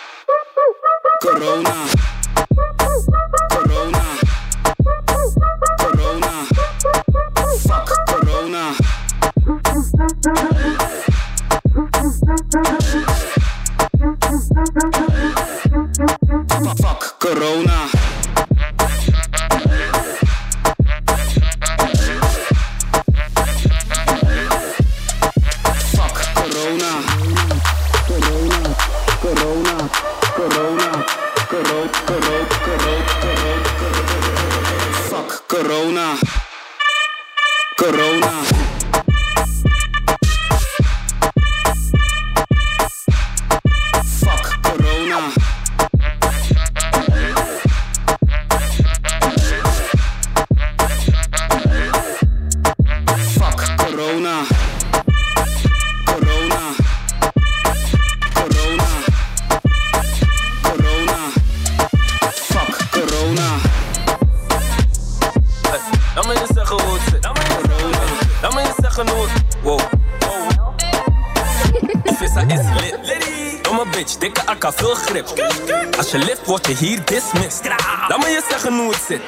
Als 75.12 76.12
je 76.12 76.18
lift, 76.18 76.46
word 76.46 76.68
je 76.68 76.76
hier 76.76 77.06
dismissed. 77.06 77.66
Laat 78.08 78.18
me 78.18 78.30
je 78.30 78.42
zeggen 78.50 78.78
hoe 78.78 78.92
het 78.92 79.02
zit. 79.08 79.22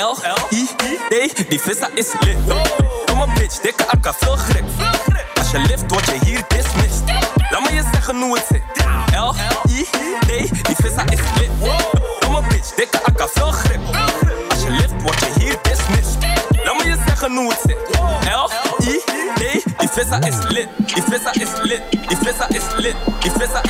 L, 0.00 0.16
I, 0.50 0.68
D, 1.08 1.48
die 1.48 1.60
vissa 1.60 1.88
is 1.94 2.06
lit. 2.20 2.36
Domme 3.04 3.26
bitch, 3.34 3.60
dikke 3.60 3.86
akka, 3.86 4.12
veel 4.12 4.36
grip. 4.36 4.64
Als 5.38 5.50
je 5.50 5.58
lift, 5.58 5.84
word 5.88 6.06
je 6.06 6.18
hier 6.24 6.42
dismissed. 6.48 7.02
Laat 7.50 7.62
me 7.62 7.72
je 7.74 7.82
zeggen 7.92 8.20
hoe 8.22 8.38
het 8.38 8.46
zit. 8.48 8.62
L, 9.16 9.34
I, 9.68 9.86
D, 10.20 10.66
die 10.66 10.76
vissa 10.76 11.02
is 11.08 11.20
lit. 11.38 11.50
Domme 12.18 12.42
bitch, 12.48 12.74
dikke 12.74 13.00
akka, 13.04 13.28
veel 13.34 13.50
grip. 13.50 13.80
Als 14.50 14.62
je 14.62 14.70
lift, 14.70 15.02
word 15.02 15.18
je 15.18 15.40
hier 15.40 15.58
dismissed. 15.62 16.18
Laat 16.64 16.76
me 16.76 16.84
je 16.84 16.96
zeggen 17.06 17.36
hoe 17.36 17.48
het 17.52 17.60
zit. 17.66 17.78
L, 18.24 18.50
I, 18.82 19.00
D, 19.34 19.64
die 19.78 19.88
vissa 19.92 20.20
is 20.20 20.36
lit. 20.48 20.68
Die 20.86 21.02
vissa 21.08 21.32
is 21.32 21.48
lit. 21.62 21.82
Die 21.90 22.16
vissa 22.22 22.48
is 22.48 22.62
lit. 22.76 22.94
Die 23.20 23.30
vissa 23.30 23.62
is 23.62 23.68
lit. 23.68 23.69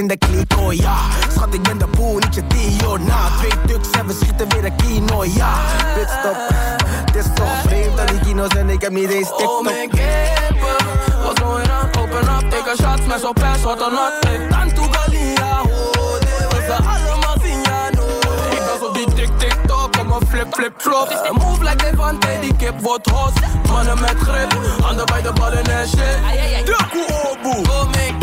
In 0.00 0.06
de 0.06 0.16
kliko, 0.16 0.72
ja. 0.72 0.96
Schat, 1.34 1.54
ik 1.54 1.62
ben 1.62 1.78
de 1.78 1.86
boel, 1.86 2.18
niet 2.18 2.34
je 2.34 2.46
Dio, 2.46 2.96
na. 2.96 3.18
Twee 3.38 3.52
tuks 3.66 3.90
en 3.90 4.06
we 4.06 4.12
schieten 4.12 4.48
weer 4.48 4.64
een 4.64 4.76
kino, 4.76 5.24
ja. 5.24 5.52
Pitstop, 5.94 6.36
het 7.04 7.16
is 7.16 7.24
toch 7.34 7.60
vreemd 7.62 7.96
dat 7.96 8.08
die 8.08 8.20
kino's 8.20 8.48
en 8.48 8.68
ik 8.68 8.80
heb 8.80 8.92
niet 8.92 9.10
eens 9.10 9.30
oh, 9.30 9.36
TikTok. 9.36 9.58
Oh 9.58 9.64
mijn 9.64 9.88
kippen, 9.88 10.86
what's 11.22 11.40
going 11.40 11.68
on? 11.68 12.02
Open 12.02 12.28
up, 12.34 12.50
take 12.50 12.70
a 12.70 12.74
shot, 12.82 12.98
smash 13.04 13.22
op 13.22 13.42
ass, 13.42 13.62
what 13.62 13.82
or 13.82 13.90
not? 13.90 14.12
Hey, 14.20 14.36
eh. 14.36 14.48
Tantu 14.48 14.82
galia, 14.90 15.60
oh, 15.62 16.20
dit 16.20 16.44
was 16.50 16.66
de 16.66 16.76
allemaal 16.82 17.36
zien, 17.44 17.62
ja, 17.62 17.88
no. 17.96 18.06
Ik 18.50 18.62
was 18.70 18.88
op 18.88 18.94
die 18.94 19.14
tik 19.14 19.38
tik 19.38 19.56
tok, 19.66 19.92
kom 19.98 20.12
een 20.12 20.26
flip 20.28 20.54
flip 20.54 20.72
flop. 20.76 21.30
Move 21.32 21.62
like 21.62 21.76
Devante, 21.76 22.28
die 22.40 22.56
kip 22.56 22.80
wordt 22.80 23.10
hot. 23.10 23.32
Mannen 23.68 24.00
met 24.00 24.16
grip, 24.18 24.58
handen 24.82 25.06
bij 25.06 25.22
de 25.22 25.32
ballen 25.32 25.64
en 25.64 25.88
shit. 25.88 26.64
Druk 26.64 26.88
oboe, 26.92 27.64
oh 27.68 27.90
mijn 27.90 28.19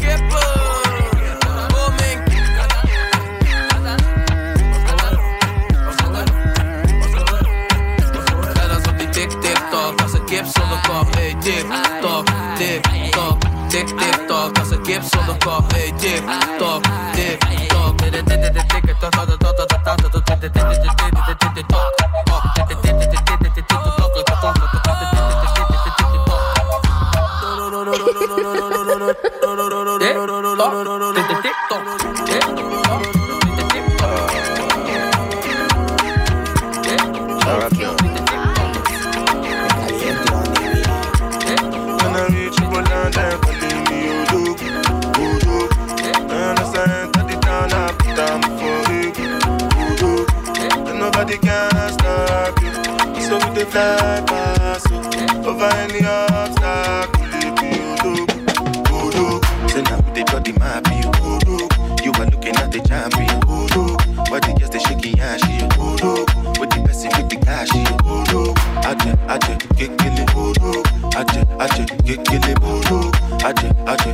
tik 11.48 11.66
tok, 12.02 12.28
tik 12.58 12.82
tok, 13.12 13.38
tik 13.70 13.88
tik 13.88 14.28
tok, 14.28 14.58
als 14.60 14.70
een 14.70 14.82
kip 14.82 15.04
zonder 15.04 15.38
kop, 15.38 15.72
hey 15.72 15.94
tik 16.00 16.47
Dey 53.58 53.66
fly 53.66 54.22
past 54.28 54.92
over 55.44 55.66
any 55.82 56.06
obstacle, 56.06 57.26
it 57.42 57.56
be 57.58 57.82
Odo, 58.06 58.22
Odo. 58.94 59.42
So 59.68 59.82
now 59.82 59.98
they 60.14 60.24
got 60.24 60.46
the 60.46 60.54
map, 60.60 60.86
you 60.94 61.10
Odo. 61.26 61.66
You 62.06 62.12
are 62.22 62.30
looking 62.30 62.56
at 62.58 62.72
the 62.72 62.82
champion, 62.88 63.42
Odo. 63.50 63.98
But 64.30 64.44
they 64.44 64.54
just 64.60 64.76
a 64.76 64.80
shaky 64.80 65.20
ass, 65.20 65.42
you 65.50 65.66
Odo. 65.82 66.22
With 66.62 66.70
the 66.70 66.84
person 66.86 67.10
with 67.18 67.30
the 67.30 67.38
cash, 67.42 67.74
you 67.74 67.82
Odo. 68.06 68.54
Aje, 68.86 69.18
aje, 69.26 69.58
get 69.76 69.98
kill 69.98 70.18
it, 70.22 70.36
Odo. 70.38 70.84
Aje, 71.18 71.42
aje, 71.58 71.86
get 72.06 72.24
kill 72.28 72.46
it, 72.46 72.62
Odo. 72.62 73.10
Aje, 73.42 73.74
aje, 73.90 74.14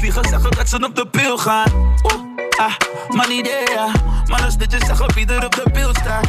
liegen, 0.00 0.24
zeggen 0.28 0.50
dat 0.50 0.68
ze 0.68 0.84
op 0.84 0.96
de 0.96 1.06
pil 1.06 1.38
gaan. 1.38 1.72
Oh, 2.02 2.12
ah, 2.58 2.72
money 3.08 3.42
there. 3.42 3.90
Mannen 4.26 4.52
snitjes 4.52 4.86
zeggen 4.86 5.14
wie 5.14 5.26
er 5.26 5.44
op 5.44 5.54
de 5.54 5.70
beeld 5.72 5.96
staat. 5.96 6.28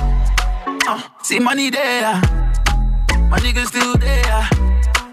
Uh, 0.88 0.94
zie 1.22 1.42
money 1.42 1.70
there. 1.72 2.20
My 3.30 3.40
niggas 3.42 3.68
still 3.68 3.98
there. 4.00 4.48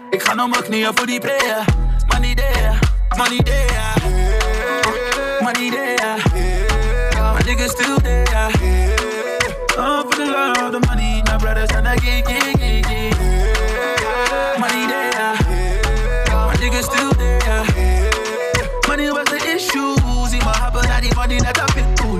Ik 0.09 0.23
ga 0.23 0.33
naar 0.33 0.49
mijn 0.49 0.63
knieën 0.63 0.91
voor 0.95 1.05
die 1.05 1.19
prayer. 1.19 1.37
There, 1.55 1.63
money 2.07 2.35
there. 2.35 2.71
Uh, 2.71 2.79
money. 3.15 3.41
My 7.33 7.41
niggas 7.45 7.69
still 7.71 7.97
there. 8.01 8.51
Oh, 9.77 9.99
for 9.99 10.15
the 10.15 10.25
love 10.25 10.61
of 10.65 10.71
the 10.71 10.79
money, 10.87 11.21
my 11.25 11.37
brothers 11.37 11.69
and 11.69 11.87
I 11.87 11.95
get, 11.95 12.27
get, 12.27 12.59
get, 12.59 12.85
get. 12.85 13.17
There. 13.17 14.59
My 14.59 16.55
niggas 16.59 16.83
still 16.83 17.09
there. 17.17 17.68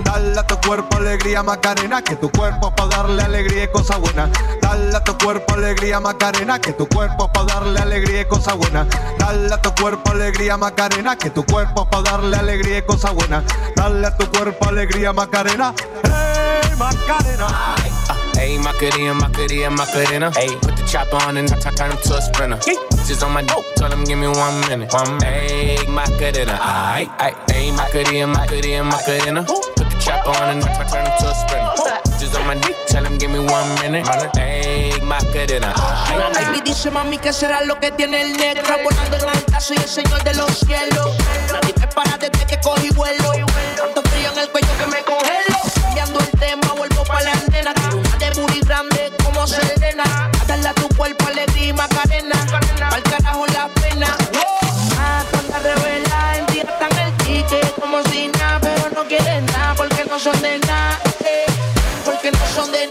Dale 0.03 0.39
a 0.39 0.45
tu 0.45 0.59
cuerpo 0.61 0.97
alegría 0.97 1.41
Macarena, 1.41 2.03
que 2.03 2.15
tu 2.15 2.29
cuerpo 2.29 2.71
para 2.75 2.89
darle 2.89 3.23
alegría 3.23 3.63
y 3.63 3.67
cosa 3.71 3.97
buena. 3.97 4.29
Dale 4.61 4.95
a 4.95 5.03
tu 5.03 5.17
cuerpo 5.17 5.53
alegría 5.55 5.99
Macarena, 5.99 6.59
que 6.59 6.73
tu 6.73 6.87
cuerpo 6.87 7.31
para 7.31 7.45
darle 7.45 7.79
alegría 7.79 8.21
y 8.21 8.25
cosa 8.25 8.53
buena. 8.53 8.85
Dale 9.17 9.53
a 9.53 9.61
tu 9.61 9.73
cuerpo 9.73 10.11
alegría 10.11 10.57
Macarena, 10.57 11.15
que 11.15 11.31
tu 11.31 11.43
cuerpo 11.43 11.89
para 11.89 12.03
darle 12.03 12.37
alegría 12.37 12.77
y 12.77 12.81
cosa 12.83 13.11
buena. 13.11 13.43
Dale 13.75 14.07
a 14.07 14.15
tu 14.15 14.29
cuerpo 14.29 14.67
alegría 14.67 15.11
Macarena, 15.11 15.73
hey 16.03 16.71
Macarena. 16.77 17.47
Hey, 18.39 18.57
Macarena, 18.57 19.13
Macarena, 19.13 19.69
Macarena. 19.69 20.31
Hey, 20.31 20.55
put 20.61 20.77
the 20.77 20.83
chopper 20.87 21.17
on 21.27 21.35
and 21.35 21.51
I 21.51 21.59
turn 21.75 21.91
him 21.91 21.97
to 22.07 22.15
a 22.15 22.21
sprinter. 22.21 22.57
Just 23.03 23.21
on 23.21 23.33
my 23.33 23.41
dope, 23.43 23.65
tell 23.75 23.91
him 23.91 24.05
give 24.05 24.17
me 24.17 24.27
one 24.27 24.61
minute. 24.61 24.93
One. 24.93 25.19
Hey, 25.19 25.75
Macarena, 25.89 26.55
aight. 26.55 27.11
Hey, 27.51 27.69
Macarena, 27.71 28.27
Macarena, 28.27 28.83
Macarena. 28.85 29.43
Put 29.43 29.75
the 29.75 29.97
chopper 29.99 30.31
on 30.39 30.55
and 30.55 30.63
I 30.63 30.87
turn 30.87 31.03
him 31.03 31.11
to 31.19 31.27
a 31.27 31.35
sprinter. 31.35 31.99
Just 32.15 32.39
on 32.39 32.47
my 32.47 32.55
dick, 32.55 32.77
tell 32.87 33.03
him 33.03 33.17
give 33.17 33.29
me 33.29 33.39
one 33.39 33.67
minute. 33.81 34.07
Hey, 34.33 34.95
Macarena. 35.03 35.75
Baby 36.33 36.61
dice 36.63 36.89
mami 36.91 37.17
que 37.17 37.33
será 37.33 37.65
lo 37.65 37.77
que 37.77 37.91
tiene 37.91 38.21
el 38.21 38.37
negro 38.37 38.73
Volando 38.83 39.17
en 39.17 39.29
alta, 39.29 39.59
soy 39.59 39.77
el 39.77 39.89
señor 39.89 40.23
de 40.23 40.33
los 40.35 40.49
cielos 40.59 41.11
Nadie 41.51 41.73
me 41.79 41.87
para 41.87 42.17
desde 42.17 42.45
que 42.45 42.59
cogí 42.61 42.89
vuelo 42.91 43.33
Tanto 43.75 44.01
frío 44.09 44.31
en 44.31 44.39
el 44.39 44.49
cuello 44.49 44.69
que 44.77 44.87
me 44.87 45.03
congelo 45.03 45.57
Cambiando 45.83 46.19
el 46.19 46.39
tema, 46.39 46.73
vuelvo 46.75 47.03
pa' 47.03 47.21
la 47.21 47.33
nena 47.51 47.73
booty 48.39 48.61
grande 48.61 49.11
como 49.23 49.45
Selena. 49.47 50.31
Dale 50.47 50.67
a 50.67 50.73
tu 50.73 50.87
cuerpo 50.89 51.27
alegría 51.27 51.67
y 51.67 51.73
macarena. 51.73 52.35
Al 52.91 53.03
carajo 53.03 53.45
la 53.47 53.67
pena. 53.81 54.07
Ah, 54.97 55.23
tanta 55.31 55.59
revela 55.59 56.37
en 56.37 56.45
ti 56.47 56.59
el 56.59 57.17
ticket 57.23 57.73
Como 57.79 58.03
si 58.03 58.27
nada, 58.27 58.59
pero 58.61 58.89
no 58.93 59.07
quieren 59.07 59.45
nada 59.45 59.73
Porque 59.75 60.05
no 60.05 60.19
son 60.19 60.41
de 60.41 60.59
nada 60.59 60.99
eh, 61.25 61.45
Porque 62.05 62.31
no 62.31 62.45
son 62.53 62.71
de 62.71 62.79
nada 62.79 62.88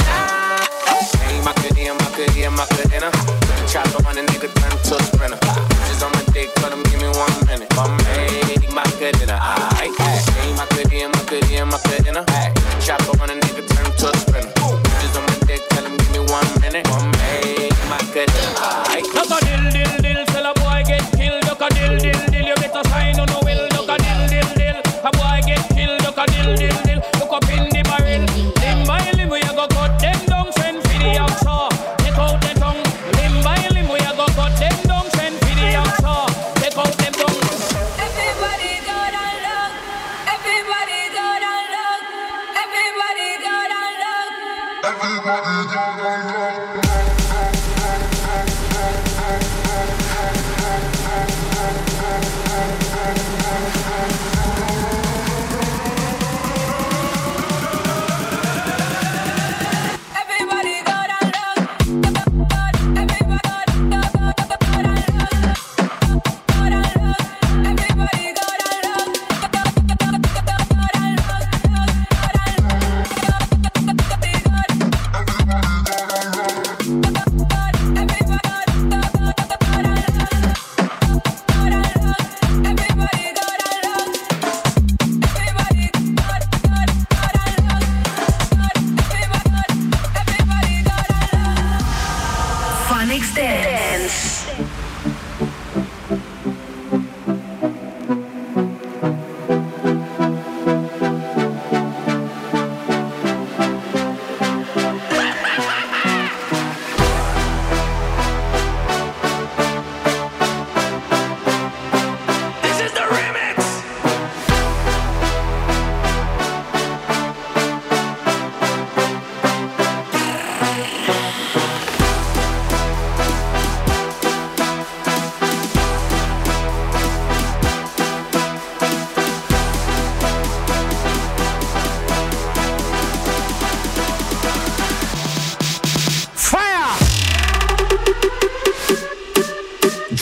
I'm 45.31 45.67
not 45.69 45.99
Yeah. 45.99 46.48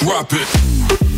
drop 0.06 0.32
it. 0.34 1.15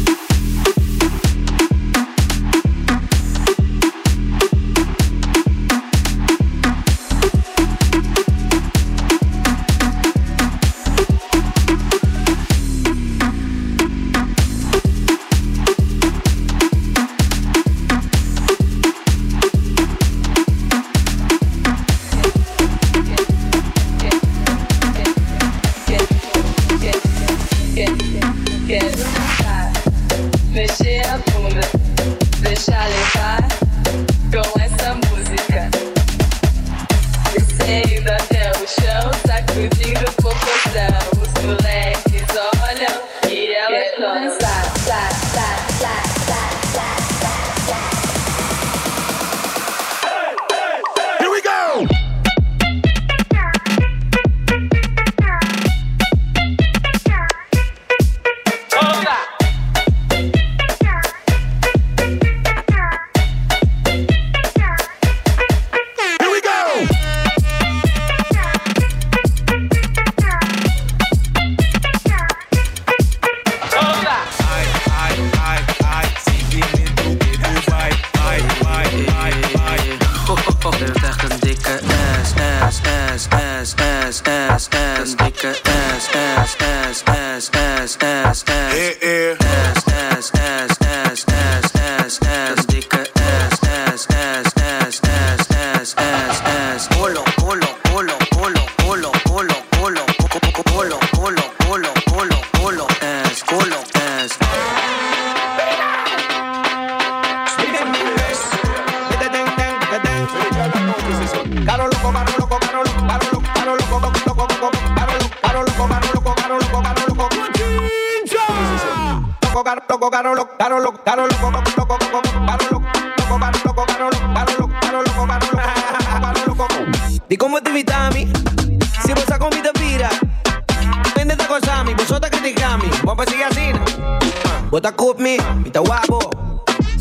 Pues 134.81 135.19
Me, 135.19 135.37
mita 135.64 135.81
guapo. 135.81 136.31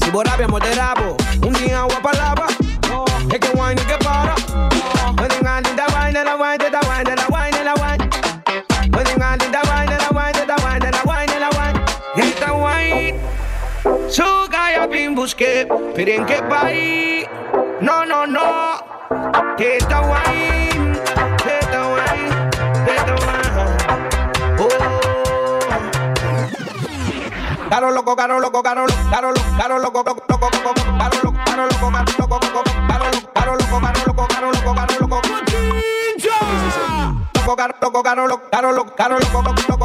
Si 0.04 0.10
borrabia 0.10 0.48
mo 0.48 0.60
te 0.60 0.70
un 1.46 1.54
día 1.54 1.82
agua 1.82 2.02
palabra. 2.02 2.48
Oh. 2.92 3.06
Es 3.32 3.40
que 3.40 3.50
wine 3.50 3.80
que 3.86 4.04
para. 4.04 4.34
Oh. 4.34 5.16
Pueden 5.16 5.46
andar 5.46 5.76
de 5.76 5.84
wine, 5.96 6.24
la 6.24 6.36
wine, 6.38 6.58
de 6.58 6.72
la 6.72 6.80
wine, 6.80 7.04
de 7.04 7.16
la 7.16 7.28
wine, 7.30 7.58
de 7.58 7.64
la 7.64 7.74
wine. 7.76 8.10
Pueden 8.92 9.22
andar 9.22 9.52
de 9.52 9.60
wine, 9.70 9.98
la 10.00 10.10
wine, 10.10 10.40
de 10.40 10.48
la 10.48 10.56
wine, 10.56 10.80
de 10.80 10.92
la 10.92 11.02
wine, 11.06 11.34
de 11.34 11.40
la 11.40 11.50
wine. 11.50 11.86
Esta 12.16 12.54
wine. 12.54 13.20
Su 14.10 14.50
gaya 14.50 14.88
busqué, 15.14 15.68
pero 15.94 16.12
en 16.12 16.26
qué 16.26 16.42
país. 16.50 17.28
No, 17.80 18.08
no, 18.08 18.26
no. 18.26 18.80
Esta 19.60 20.02
wine. 20.02 20.57
caro 27.78 27.92
loco, 27.92 28.16
caro 28.16 28.40
loco, 28.40 28.64
caro 28.64 28.88
loco, 28.88 29.10
caro 29.12 29.32
loco, 29.32 29.56
caro 29.56 29.78
loco, 29.78 30.04
loco, 30.04 30.24
loco, 30.28 30.50
loco, 30.50 30.82
caro 30.98 31.22
loco, 31.22 31.38
caro 31.46 31.66
loco, 31.68 31.92
caro 31.92 32.10
loco, 32.10 32.32
loco, 32.32 32.72
caro 32.88 33.06
loco, 33.06 33.30
caro 33.34 33.54
loco, 33.54 33.78
caro 33.78 34.02
loco, 34.02 34.26
caro 34.26 34.98
loco, 34.98 35.14
caro 35.14 35.44
loco, 37.46 37.54
caro 37.54 37.86
loco, 37.86 38.02
caro 38.02 38.28
loco, 38.28 38.42
caro 38.50 38.72
loco, 38.72 38.96
caro 38.98 39.20
loco, 39.20 39.44
caro 39.44 39.54
loco, 39.70 39.77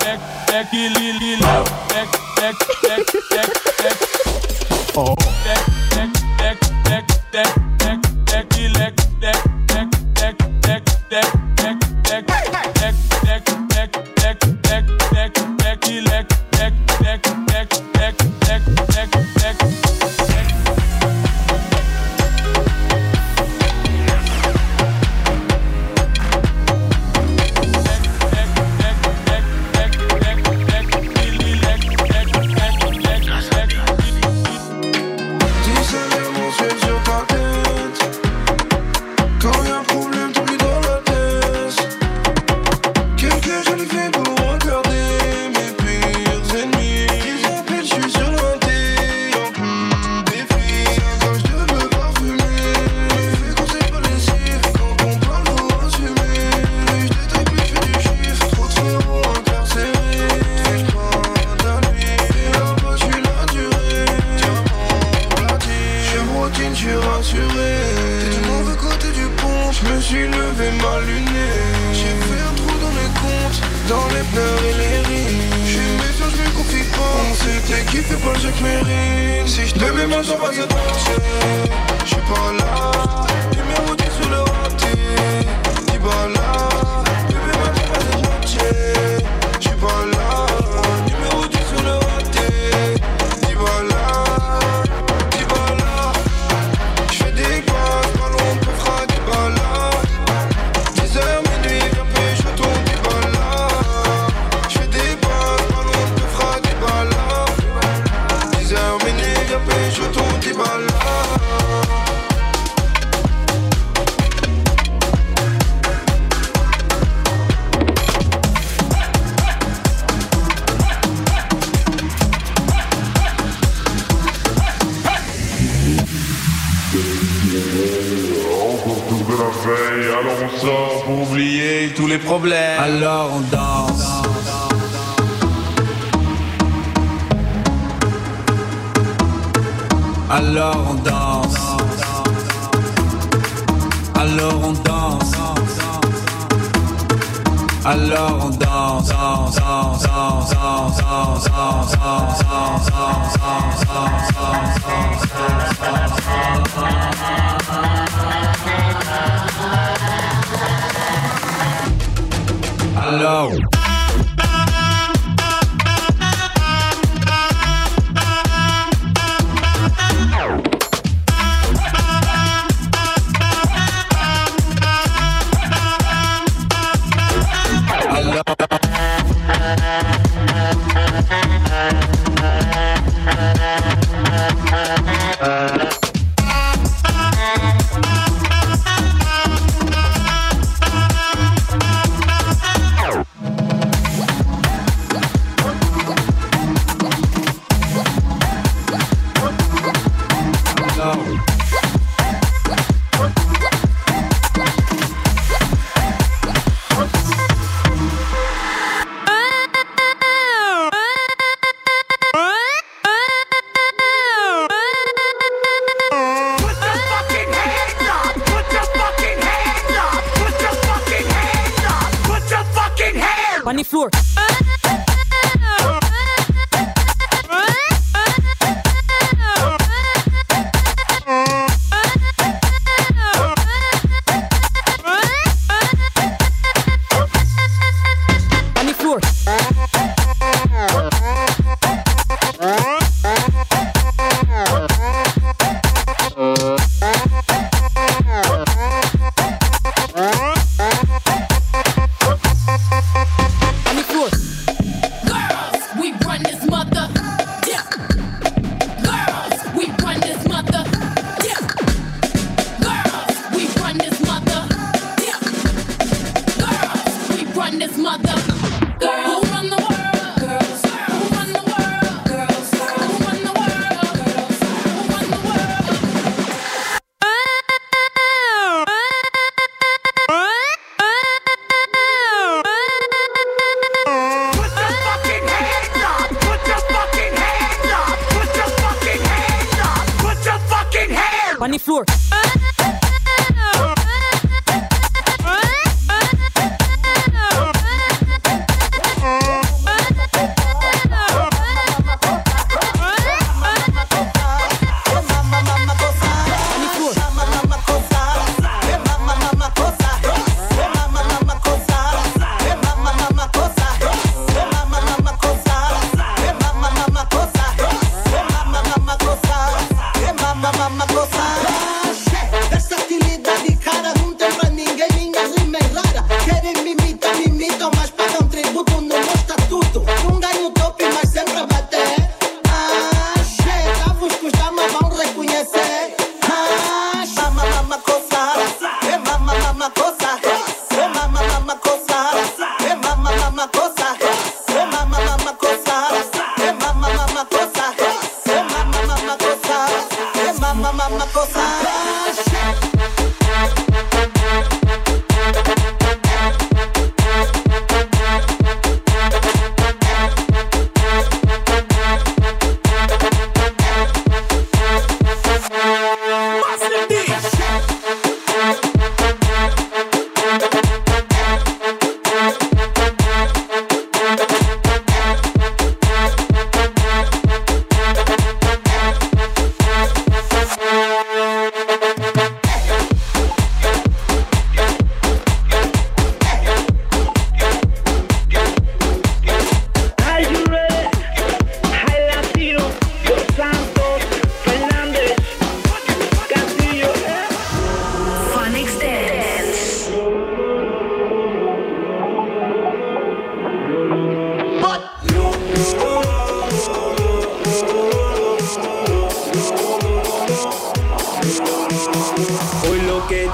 leque, 0.00 0.20
leque, 0.48 0.72
lili, 0.72 1.36
leque, 1.36 2.16
leque, 2.40 2.66
leque, 2.82 3.12
leque, 3.30 3.56
leque. 3.84 4.04
Oh. 4.96 5.14
Leque, 5.44 6.08
leque, 6.38 6.60
leque, 6.88 7.12
leque, 7.32 7.56
leque, 7.78 8.00
leque, 8.32 8.78
leque, 8.78 9.00
leque. 9.20 9.51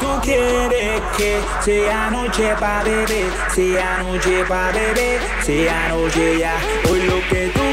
tú 0.00 0.06
quieres 0.22 1.00
que 1.16 1.40
sea 1.64 2.10
noche 2.10 2.54
pa' 2.58 2.82
beber, 2.82 3.30
sea 3.54 4.02
noche 4.02 4.44
pa' 4.48 4.70
beber, 4.72 5.20
sea 5.42 5.88
noche 5.88 6.38
ya. 6.38 6.56
Hoy 6.88 7.02
lo 7.02 7.20
que 7.28 7.48
tú 7.48 7.67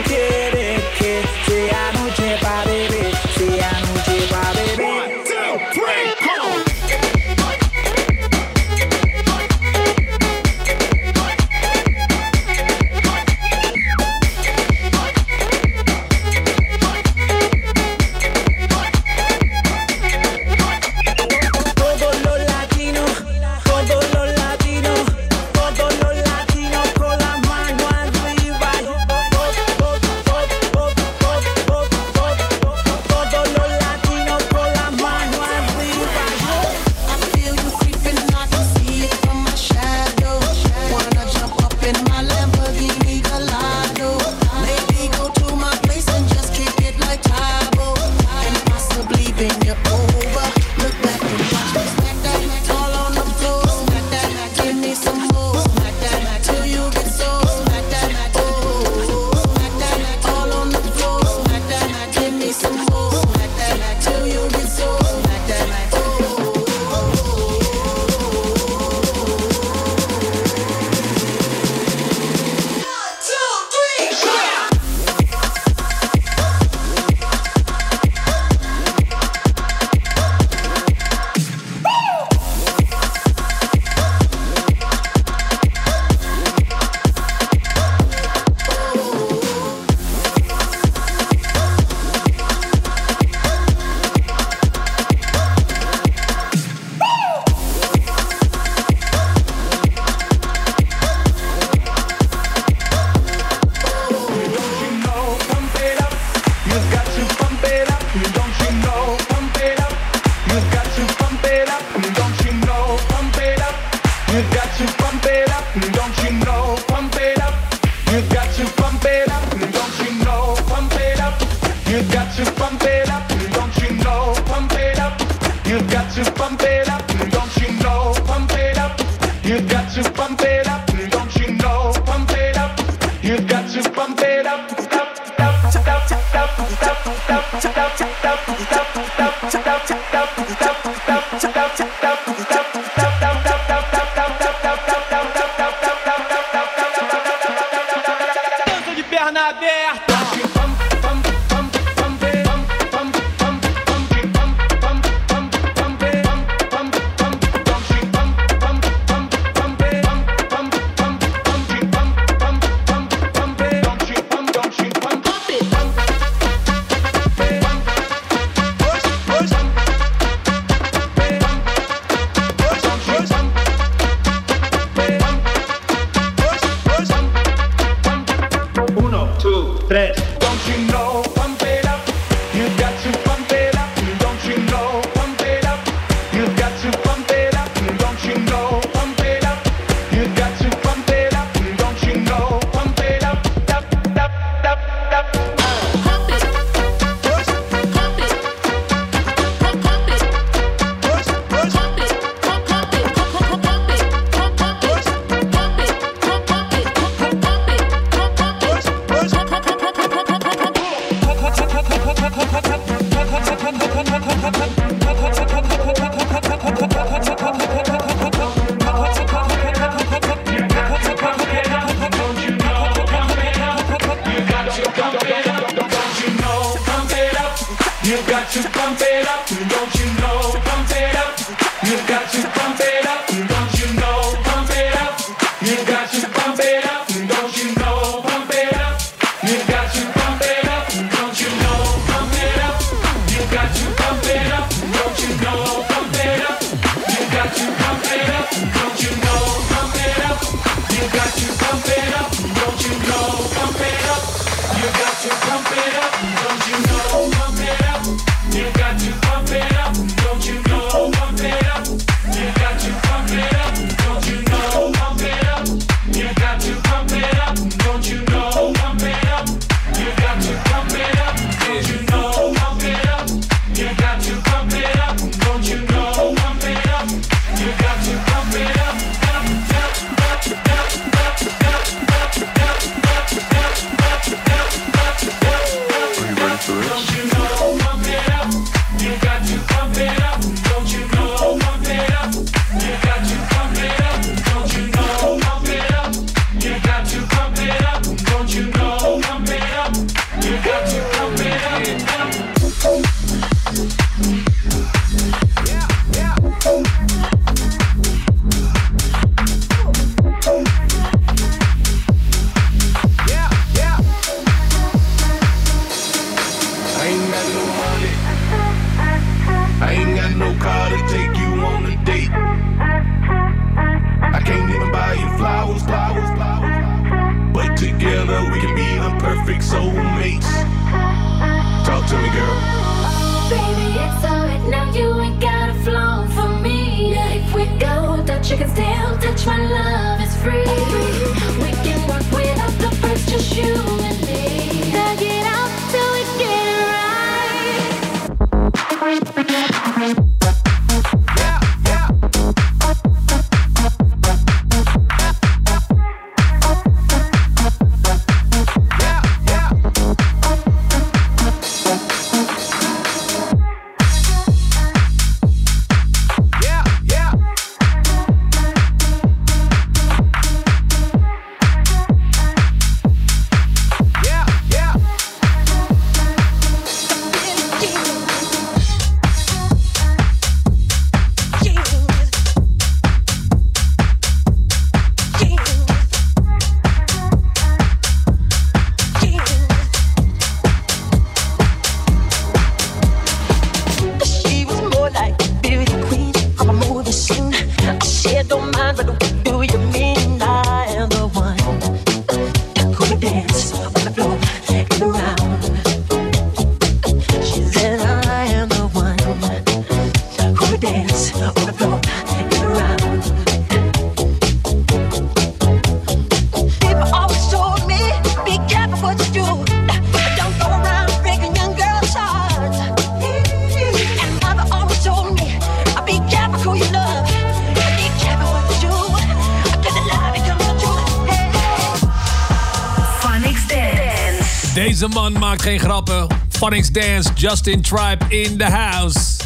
geen 435.62 435.80
grappen. 435.80 436.28
Funnings 436.50 436.92
Dance, 436.92 437.30
Justin 437.36 437.82
Tribe 437.82 438.26
in 438.28 438.58
the 438.58 438.66
house. 438.66 439.38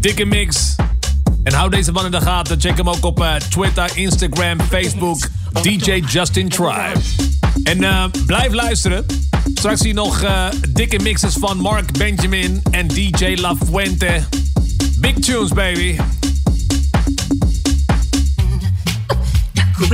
Dikke 0.00 0.24
mix. 0.24 0.74
En 1.42 1.52
hou 1.52 1.70
deze 1.70 1.92
man 1.92 2.04
in 2.04 2.10
de 2.10 2.20
gaten. 2.20 2.60
Check 2.60 2.76
hem 2.76 2.88
ook 2.88 3.04
op 3.04 3.20
eh, 3.20 3.34
Twitter, 3.34 3.90
Instagram, 3.94 4.60
Facebook. 4.60 5.28
DJ 5.62 6.02
Justin 6.06 6.48
Tribe. 6.48 7.00
En 7.62 7.84
eh, 7.84 8.04
blijf 8.26 8.52
luisteren. 8.52 9.06
Straks 9.54 9.80
zie 9.80 9.88
je 9.88 9.94
nog 9.94 10.22
eh, 10.22 10.46
dikke 10.68 10.98
mixes 10.98 11.34
van 11.38 11.58
Mark 11.58 11.98
Benjamin 11.98 12.62
en 12.70 12.88
DJ 12.88 13.34
La 13.40 13.54
Fuente. 13.66 14.22
Big 15.00 15.14
tunes, 15.14 15.52
baby. 15.52 15.96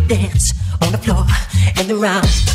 Dance 0.06 0.52
on 0.80 0.90
the 0.90 0.98
floor 0.98 1.26
and 1.76 1.90
around. 1.90 2.53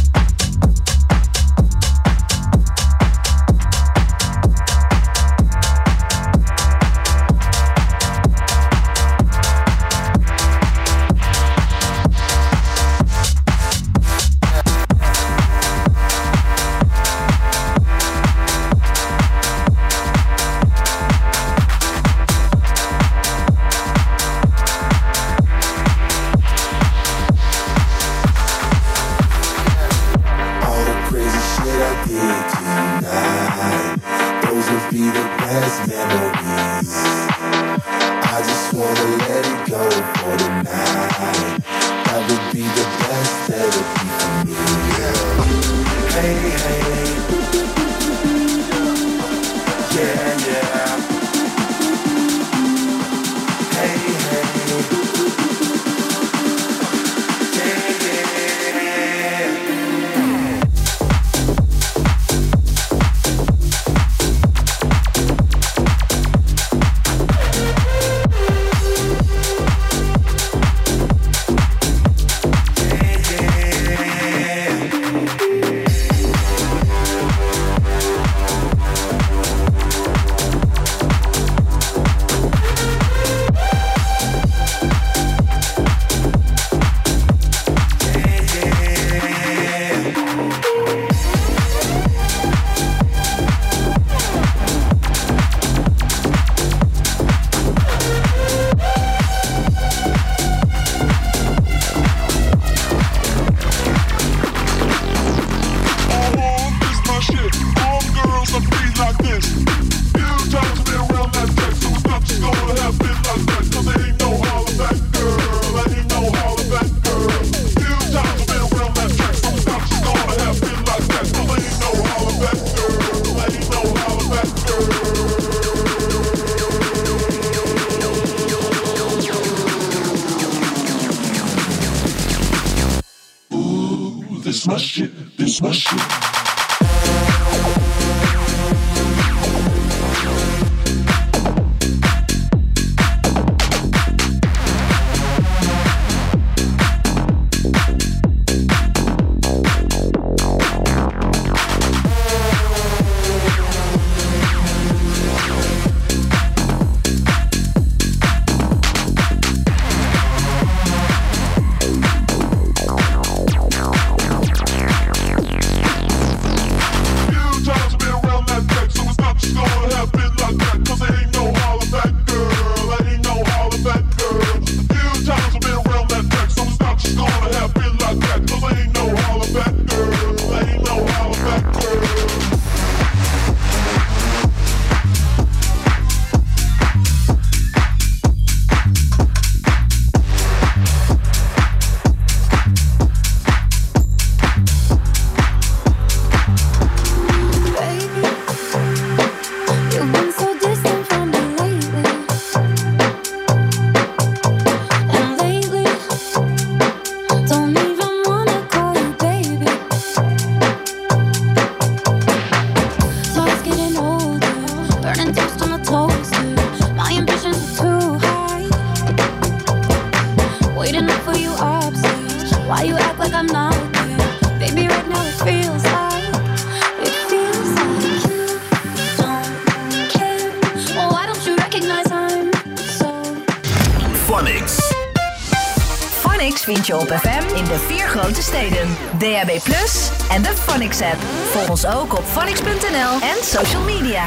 DHB 239.20 239.64
Plus 239.64 240.12
en 240.30 240.42
de 240.42 240.54
Phonics 240.66 241.02
app. 241.02 241.18
Volg 241.52 241.70
ons 241.70 241.86
ook 241.86 242.14
op 242.14 242.24
phonics.nl 242.26 243.22
en 243.22 243.44
social 243.44 243.82
media. 243.82 244.24